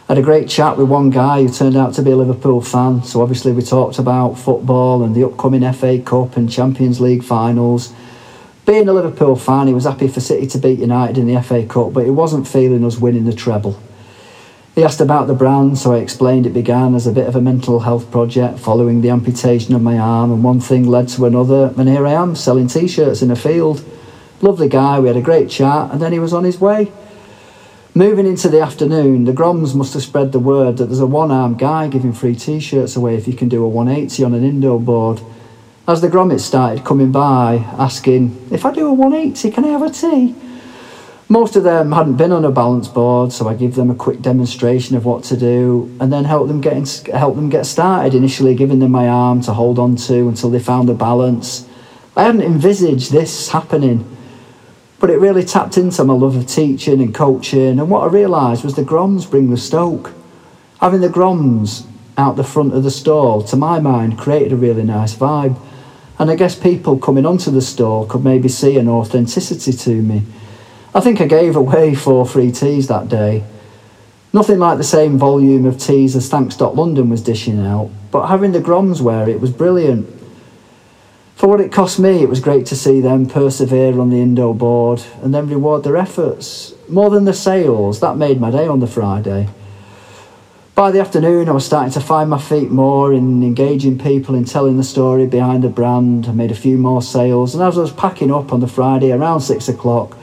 had 0.09 0.19
a 0.19 0.23
great 0.23 0.49
chat 0.49 0.77
with 0.77 0.89
one 0.89 1.11
guy 1.11 1.43
who 1.43 1.49
turned 1.49 1.77
out 1.77 1.95
to 1.95 2.03
be 2.03 2.11
a 2.11 2.17
Liverpool 2.17 2.61
fan, 2.61 3.05
so 3.05 3.23
obviously 3.23 3.53
we 3.53 3.63
talked 3.63 4.01
about 4.01 4.39
football 4.39 5.05
and 5.05 5.15
the 5.15 5.25
upcoming 5.25 5.71
FA 5.73 6.01
Cup 6.01 6.37
and 6.37 6.51
Champions 6.51 7.01
League 7.01 7.23
finals. 7.23 7.95
Being 8.67 8.89
a 8.89 8.93
Liverpool 8.93 9.37
fan, 9.37 9.69
he 9.69 9.75
was 9.75 9.85
happy 9.85 10.09
for 10.09 10.21
City 10.21 10.49
to 10.49 10.59
beat 10.59 10.81
United 10.81 11.19
in 11.19 11.33
the 11.33 11.41
FA 11.41 11.65
Cup, 11.65 11.93
but 11.93 12.05
he 12.05 12.11
wasn't 12.11 12.49
feeling 12.49 12.85
us 12.85 12.99
winning 12.99 13.27
the 13.27 13.33
treble. 13.33 13.79
He 14.75 14.83
asked 14.83 15.01
about 15.01 15.29
the 15.29 15.35
brand, 15.35 15.79
so 15.79 15.93
I 15.93 15.99
explained 15.99 16.47
it 16.47 16.53
began 16.53 16.97
as 16.97 17.07
a 17.07 17.13
bit 17.13 17.29
of 17.29 17.37
a 17.37 17.41
mental 17.41 17.79
health 17.79 18.11
project 18.11 18.59
following 18.59 19.03
the 19.03 19.11
amputation 19.11 19.73
of 19.73 19.83
my 19.83 19.97
arm, 19.97 20.33
and 20.33 20.43
one 20.43 20.59
thing 20.59 20.89
led 20.89 21.07
to 21.11 21.27
another, 21.27 21.73
and 21.79 21.89
here 21.89 22.05
I 22.05 22.15
am 22.15 22.35
selling 22.35 22.67
t 22.67 22.89
shirts 22.89 23.23
in 23.23 23.31
a 23.31 23.37
field. 23.37 23.85
Lovely 24.41 24.69
guy, 24.69 24.99
we 24.99 25.07
had 25.07 25.17
a 25.17 25.23
great 25.23 25.49
chat, 25.49 25.93
and 25.93 26.03
then 26.03 26.13
he 26.13 26.19
was 26.19 26.33
on 26.33 26.43
his 26.43 26.61
way. 26.61 26.91
Moving 27.95 28.27
into 28.27 28.49
the 28.49 28.61
afternoon, 28.61 29.27
the 29.27 29.33
Groms 29.33 29.77
must 29.77 29.95
have 29.95 30.03
spread 30.03 30.33
the 30.33 30.41
word 30.41 30.79
that 30.79 30.87
there's 30.87 30.99
a 30.99 31.07
one 31.07 31.31
armed 31.31 31.61
guy 31.61 31.87
giving 31.87 32.13
free 32.13 32.35
t 32.35 32.59
shirts 32.59 32.97
away 32.97 33.15
if 33.15 33.29
you 33.29 33.35
can 33.35 33.49
do 33.49 33.65
a 33.65 33.69
180 33.69 34.25
on 34.25 34.35
an 34.35 34.43
Indo 34.43 34.81
board. 34.81 35.21
As 35.87 36.01
the 36.01 36.09
Grommets 36.09 36.41
started 36.41 36.85
coming 36.85 37.13
by, 37.13 37.59
asking, 37.79 38.49
If 38.51 38.67
I 38.67 38.73
do 38.73 38.89
a 38.89 38.93
180, 38.93 39.53
can 39.53 39.65
I 39.65 39.69
have 39.69 39.83
a 39.83 39.91
tee? 39.91 40.35
Most 41.35 41.57
of 41.57 41.65
them 41.65 41.91
hadn't 41.91 42.15
been 42.15 42.31
on 42.31 42.45
a 42.45 42.53
balance 42.53 42.87
board, 42.87 43.33
so 43.33 43.49
I 43.49 43.55
give 43.55 43.75
them 43.75 43.91
a 43.91 43.95
quick 43.97 44.23
demonstration 44.23 44.97
of 44.97 45.05
what 45.05 45.25
to 45.25 45.37
do, 45.37 45.93
and 45.99 46.13
then 46.13 46.23
help 46.23 46.47
them 46.47 46.61
get 46.61 46.75
in, 46.75 46.87
help 47.13 47.35
them 47.35 47.49
get 47.49 47.67
started. 47.67 48.15
Initially, 48.15 48.55
giving 48.55 48.79
them 48.79 48.93
my 48.93 49.09
arm 49.09 49.41
to 49.41 49.53
hold 49.53 49.81
on 49.81 49.97
to 49.97 50.29
until 50.29 50.49
they 50.49 50.61
found 50.61 50.89
the 50.89 50.95
balance. 50.95 51.69
I 52.17 52.23
hadn't 52.23 52.43
envisaged 52.43 53.11
this 53.11 53.49
happening, 53.49 54.17
but 55.01 55.11
it 55.11 55.19
really 55.19 55.43
tapped 55.43 55.77
into 55.77 56.05
my 56.05 56.15
love 56.15 56.37
of 56.37 56.47
teaching 56.47 57.03
and 57.03 57.13
coaching. 57.13 57.81
And 57.81 57.91
what 57.91 58.05
I 58.05 58.13
realised 58.13 58.63
was 58.63 58.77
the 58.77 58.83
Groms 58.83 59.29
bring 59.29 59.51
the 59.51 59.57
stoke. 59.57 60.13
Having 60.81 61.01
the 61.01 61.09
Groms 61.09 61.85
out 62.17 62.37
the 62.37 62.45
front 62.45 62.75
of 62.75 62.85
the 62.85 62.93
stall, 62.93 63.43
to 63.43 63.57
my 63.57 63.81
mind, 63.81 64.19
created 64.19 64.53
a 64.53 64.57
really 64.57 64.85
nice 64.85 65.17
vibe. 65.17 65.59
And 66.17 66.31
I 66.31 66.37
guess 66.37 66.55
people 66.55 66.97
coming 66.97 67.27
onto 67.27 67.51
the 67.51 67.61
stall 67.61 68.07
could 68.07 68.23
maybe 68.23 68.49
see 68.49 68.79
an 68.79 68.89
authenticity 68.89 69.73
to 69.73 70.01
me. 70.01 70.23
I 70.97 71.01
think 71.01 71.21
I 71.21 71.27
gave 71.27 71.57
away 71.57 71.97
four 71.97 72.25
free 72.25 72.53
tees 72.53 72.87
that 72.87 73.09
day. 73.09 73.43
Nothing 74.33 74.61
like 74.61 74.79
the 74.79 74.85
same 74.85 75.19
volume 75.19 75.65
of 75.65 75.79
tees 75.79 76.15
as 76.15 76.29
Thanks. 76.29 76.61
London 76.61 77.11
was 77.11 77.21
dishing 77.21 77.65
out, 77.65 77.91
but 78.13 78.29
having 78.29 78.53
the 78.53 78.61
Groms 78.61 79.01
wear 79.01 79.29
it 79.29 79.41
was 79.41 79.51
brilliant. 79.51 80.09
For 81.35 81.49
what 81.49 81.61
it 81.61 81.73
cost 81.73 81.99
me, 81.99 82.23
it 82.23 82.29
was 82.29 82.39
great 82.39 82.67
to 82.67 82.77
see 82.77 83.01
them 83.01 83.27
persevere 83.27 84.01
on 84.01 84.11
the 84.11 84.21
Indo 84.21 84.53
board 84.53 85.03
and 85.21 85.35
then 85.35 85.49
reward 85.49 85.83
their 85.83 85.97
efforts. 85.97 86.75
More 86.89 87.11
than 87.11 87.25
the 87.25 87.35
sales, 87.35 87.99
that 87.99 88.17
made 88.17 88.41
my 88.41 88.53
day 88.53 88.69
on 88.69 88.79
the 88.79 88.87
Friday. 88.87 89.49
By 90.77 90.93
the 90.93 91.01
afternoon, 91.01 91.49
I 91.49 91.53
was 91.53 91.67
starting 91.67 91.93
to 91.93 92.01
find 92.01 92.31
my 92.31 92.39
feet 92.39 92.71
more 92.71 93.13
in 93.13 93.43
engaging 93.43 93.99
people 93.99 94.37
in 94.37 94.45
telling 94.45 94.77
the 94.77 94.85
story 94.85 95.27
behind 95.27 95.65
the 95.65 95.69
brand. 95.69 96.27
I 96.27 96.33
made 96.33 96.53
a 96.53 96.57
few 96.57 96.79
more 96.79 97.03
sales, 97.03 97.55
and 97.55 97.65
as 97.65 97.79
I 97.79 97.81
was 97.81 97.93
packing 97.93 98.33
up 98.33 98.53
on 98.53 98.61
the 98.61 98.69
Friday 98.69 99.13
around 99.13 99.41
six 99.41 99.69
o'clock, 99.69 100.17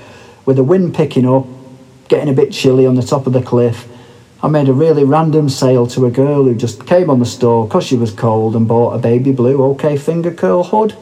with 0.46 0.58
the 0.58 0.64
wind 0.64 0.96
picking 0.96 1.28
up, 1.28 1.46
getting 2.08 2.30
a 2.30 2.34
bit 2.34 2.52
chilly 2.52 2.86
on 2.86 2.96
the 2.96 3.02
top 3.02 3.28
of 3.28 3.34
the 3.34 3.42
cliff, 3.42 3.88
I 4.44 4.48
made 4.48 4.70
a 4.70 4.74
really 4.74 5.04
random 5.04 5.50
sale 5.50 5.86
to 5.88 6.08
a 6.08 6.12
girl 6.12 6.46
who 6.46 6.56
just 6.56 6.88
came 6.88 7.12
on 7.12 7.20
the 7.20 7.26
store 7.26 7.68
because 7.68 7.86
she 7.86 7.96
was 7.96 8.12
cold 8.12 8.56
and 8.56 8.68
bought 8.68 8.96
a 8.96 8.98
baby 8.98 9.32
blue 9.32 9.64
OK 9.64 9.98
finger 9.98 10.34
curl 10.34 10.64
hood. 10.64 10.96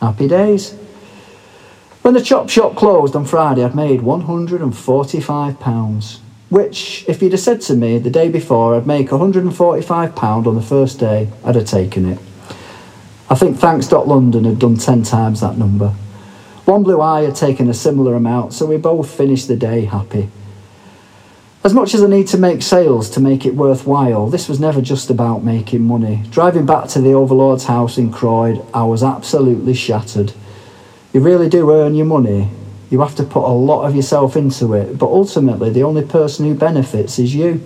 Happy 0.00 0.26
days. 0.26 0.72
When 2.00 2.14
the 2.14 2.22
chop 2.22 2.48
shop 2.48 2.76
closed 2.76 3.14
on 3.14 3.26
Friday, 3.26 3.62
I'd 3.62 3.74
made 3.74 4.00
£145, 4.00 6.18
which, 6.48 7.04
if 7.06 7.20
you'd 7.20 7.32
have 7.32 7.40
said 7.40 7.60
to 7.62 7.74
me 7.74 7.98
the 7.98 8.08
day 8.08 8.30
before 8.30 8.74
I'd 8.74 8.86
make 8.86 9.08
£145 9.08 10.46
on 10.46 10.54
the 10.54 10.62
first 10.62 10.98
day, 10.98 11.28
I'd 11.44 11.56
have 11.56 11.66
taken 11.66 12.10
it. 12.10 12.18
I 13.28 13.34
think 13.34 13.58
Thanks. 13.58 13.92
London 13.92 14.44
had 14.44 14.58
done 14.58 14.76
10 14.76 15.02
times 15.02 15.42
that 15.42 15.58
number. 15.58 15.94
One 16.70 16.84
Blue 16.84 17.00
Eye 17.00 17.22
had 17.22 17.34
taken 17.34 17.68
a 17.68 17.74
similar 17.74 18.14
amount, 18.14 18.52
so 18.52 18.64
we 18.64 18.76
both 18.76 19.12
finished 19.12 19.48
the 19.48 19.56
day 19.56 19.86
happy. 19.86 20.30
As 21.64 21.74
much 21.74 21.94
as 21.94 22.02
I 22.04 22.06
need 22.06 22.28
to 22.28 22.38
make 22.38 22.62
sales 22.62 23.10
to 23.10 23.20
make 23.20 23.44
it 23.44 23.56
worthwhile, 23.56 24.28
this 24.28 24.48
was 24.48 24.60
never 24.60 24.80
just 24.80 25.10
about 25.10 25.42
making 25.42 25.82
money. 25.82 26.22
Driving 26.30 26.66
back 26.66 26.86
to 26.90 27.00
the 27.00 27.12
Overlord's 27.12 27.64
house 27.64 27.98
in 27.98 28.12
Croyde, 28.12 28.64
I 28.72 28.84
was 28.84 29.02
absolutely 29.02 29.74
shattered. 29.74 30.32
You 31.12 31.18
really 31.18 31.48
do 31.48 31.72
earn 31.72 31.96
your 31.96 32.06
money. 32.06 32.50
You 32.88 33.00
have 33.00 33.16
to 33.16 33.24
put 33.24 33.50
a 33.50 33.50
lot 33.50 33.84
of 33.84 33.96
yourself 33.96 34.36
into 34.36 34.72
it, 34.74 34.96
but 34.96 35.06
ultimately, 35.06 35.70
the 35.70 35.82
only 35.82 36.04
person 36.04 36.46
who 36.46 36.54
benefits 36.54 37.18
is 37.18 37.34
you. 37.34 37.60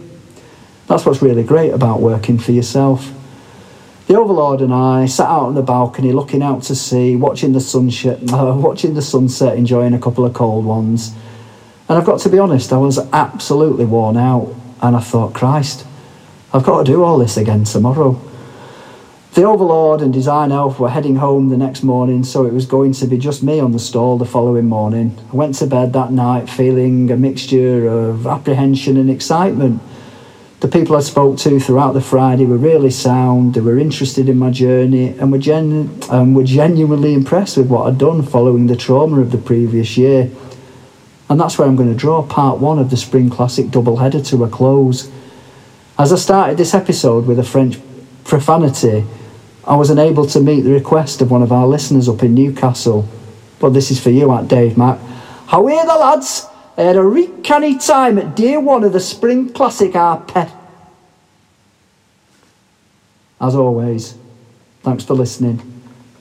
That's 0.87 1.05
what's 1.05 1.21
really 1.21 1.45
great 1.45 1.75
about 1.75 2.01
working 2.01 2.39
for 2.39 2.53
yourself. 2.53 3.13
The 4.15 4.21
Overlord 4.21 4.61
and 4.61 4.73
I 4.73 5.07
sat 5.07 5.27
out 5.27 5.47
on 5.47 5.57
the 5.57 5.63
balcony 5.63 6.13
looking 6.13 6.41
out 6.41 6.63
to 6.63 6.77
sea, 6.77 7.17
watching 7.17 7.53
the 7.53 7.61
sunset, 7.61 8.21
uh, 8.33 8.55
watching 8.57 8.95
the 8.95 9.03
sunset, 9.03 9.57
enjoying 9.57 9.93
a 9.93 9.99
couple 9.99 10.25
of 10.25 10.33
cold 10.33 10.65
ones. 10.65 11.13
And 11.89 11.99
I've 11.99 12.05
got 12.05 12.21
to 12.21 12.29
be 12.29 12.39
honest, 12.39 12.73
I 12.73 12.77
was 12.77 13.01
absolutely 13.13 13.87
worn 13.87 14.17
out. 14.17 14.55
And 14.81 14.95
I 14.95 15.01
thought, 15.01 15.35
Christ, 15.35 15.85
I've 16.53 16.63
got 16.63 16.79
to 16.79 16.93
do 16.93 17.03
all 17.03 17.19
this 17.19 17.37
again 17.37 17.65
tomorrow. 17.65 18.21
The 19.33 19.43
Overlord 19.43 20.01
and 20.01 20.13
Design 20.13 20.53
Elf 20.53 20.79
were 20.79 20.91
heading 20.91 21.17
home 21.17 21.49
the 21.49 21.57
next 21.57 21.83
morning, 21.83 22.23
so 22.23 22.47
it 22.47 22.53
was 22.53 22.67
going 22.67 22.93
to 22.93 23.09
be 23.09 23.19
just 23.19 23.43
me 23.43 23.59
on 23.59 23.73
the 23.73 23.81
stall 23.81 24.17
the 24.17 24.25
following 24.25 24.69
morning. 24.69 25.19
I 25.33 25.35
went 25.35 25.57
to 25.57 25.67
bed 25.67 25.93
that 25.95 26.13
night 26.13 26.49
feeling 26.49 27.11
a 27.11 27.17
mixture 27.17 27.89
of 27.89 28.29
apprehension 28.29 28.97
and 28.97 29.11
excitement 29.11 29.83
the 30.65 30.79
people 30.79 30.97
I 30.97 31.01
spoke 31.01 31.37
to 31.41 31.61
throughout 31.61 31.93
the 31.93 32.01
Friday 32.01 32.47
were 32.47 32.57
really 32.57 32.89
sound. 32.89 33.53
They 33.53 33.61
were 33.61 33.79
interested 33.79 34.31
in 34.31 34.39
my 34.39 34.51
journey 34.51 35.09
and 35.19 35.31
were, 35.31 35.37
gen- 35.37 36.01
um, 36.09 36.33
were 36.33 36.43
genuinely 36.43 37.13
impressed 37.13 37.59
with 37.59 37.69
what 37.69 37.87
I'd 37.87 37.99
done 37.99 38.23
following 38.23 38.67
the 38.67 38.75
trauma 38.75 39.21
of 39.21 39.31
the 39.31 39.37
previous 39.37 39.99
year. 39.99 40.31
And 41.29 41.39
that's 41.39 41.59
where 41.59 41.69
I'm 41.69 41.77
going 41.77 41.93
to 41.93 41.95
draw 41.95 42.23
part 42.23 42.61
one 42.61 42.79
of 42.79 42.89
the 42.89 42.97
Spring 42.97 43.29
Classic 43.29 43.71
double 43.71 43.99
header 43.99 44.23
to 44.23 44.45
a 44.45 44.49
close. 44.49 45.11
As 45.99 46.15
I 46.15 46.17
started 46.17 46.57
this 46.57 46.73
episode 46.73 47.27
with 47.27 47.39
a 47.39 47.45
French 47.45 47.79
profanity, 48.25 49.05
I 49.67 49.77
was 49.77 49.91
unable 49.91 50.25
to 50.29 50.41
meet 50.41 50.63
the 50.63 50.73
request 50.73 51.21
of 51.21 51.31
one 51.31 51.43
of 51.43 51.53
our 51.53 51.67
listeners 51.67 52.09
up 52.09 52.23
in 52.23 52.35
Newcastle. 52.35 53.07
But 53.59 53.75
this 53.75 53.91
is 53.91 54.03
for 54.03 54.09
you 54.09 54.33
at 54.33 54.49
Dave 54.49 54.79
Mack. 54.79 54.99
How 55.47 55.63
are 55.67 55.87
the 55.87 55.95
lads? 55.95 56.47
I 56.77 56.83
had 56.83 56.97
a 56.97 57.03
real 57.03 57.31
canny 57.43 57.79
time 57.79 58.19
at 58.19 58.35
day 58.35 58.57
one 58.57 58.83
of 58.83 58.93
the 58.93 59.01
Spring 59.01 59.53
Classic 59.53 59.95
our 59.95 60.21
pet. 60.21 60.53
As 63.41 63.55
always, 63.55 64.17
thanks 64.83 65.05
for 65.05 65.15
listening. 65.15 65.59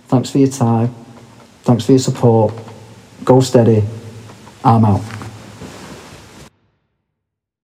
Thanks 0.08 0.30
for 0.30 0.38
your 0.38 0.50
time. 0.50 0.94
Thanks 1.64 1.86
for 1.86 1.94
your 1.94 2.00
support. 2.00 2.54
Go 3.24 3.40
steady. 3.40 3.84
I'm 4.64 4.86
out. 4.86 5.23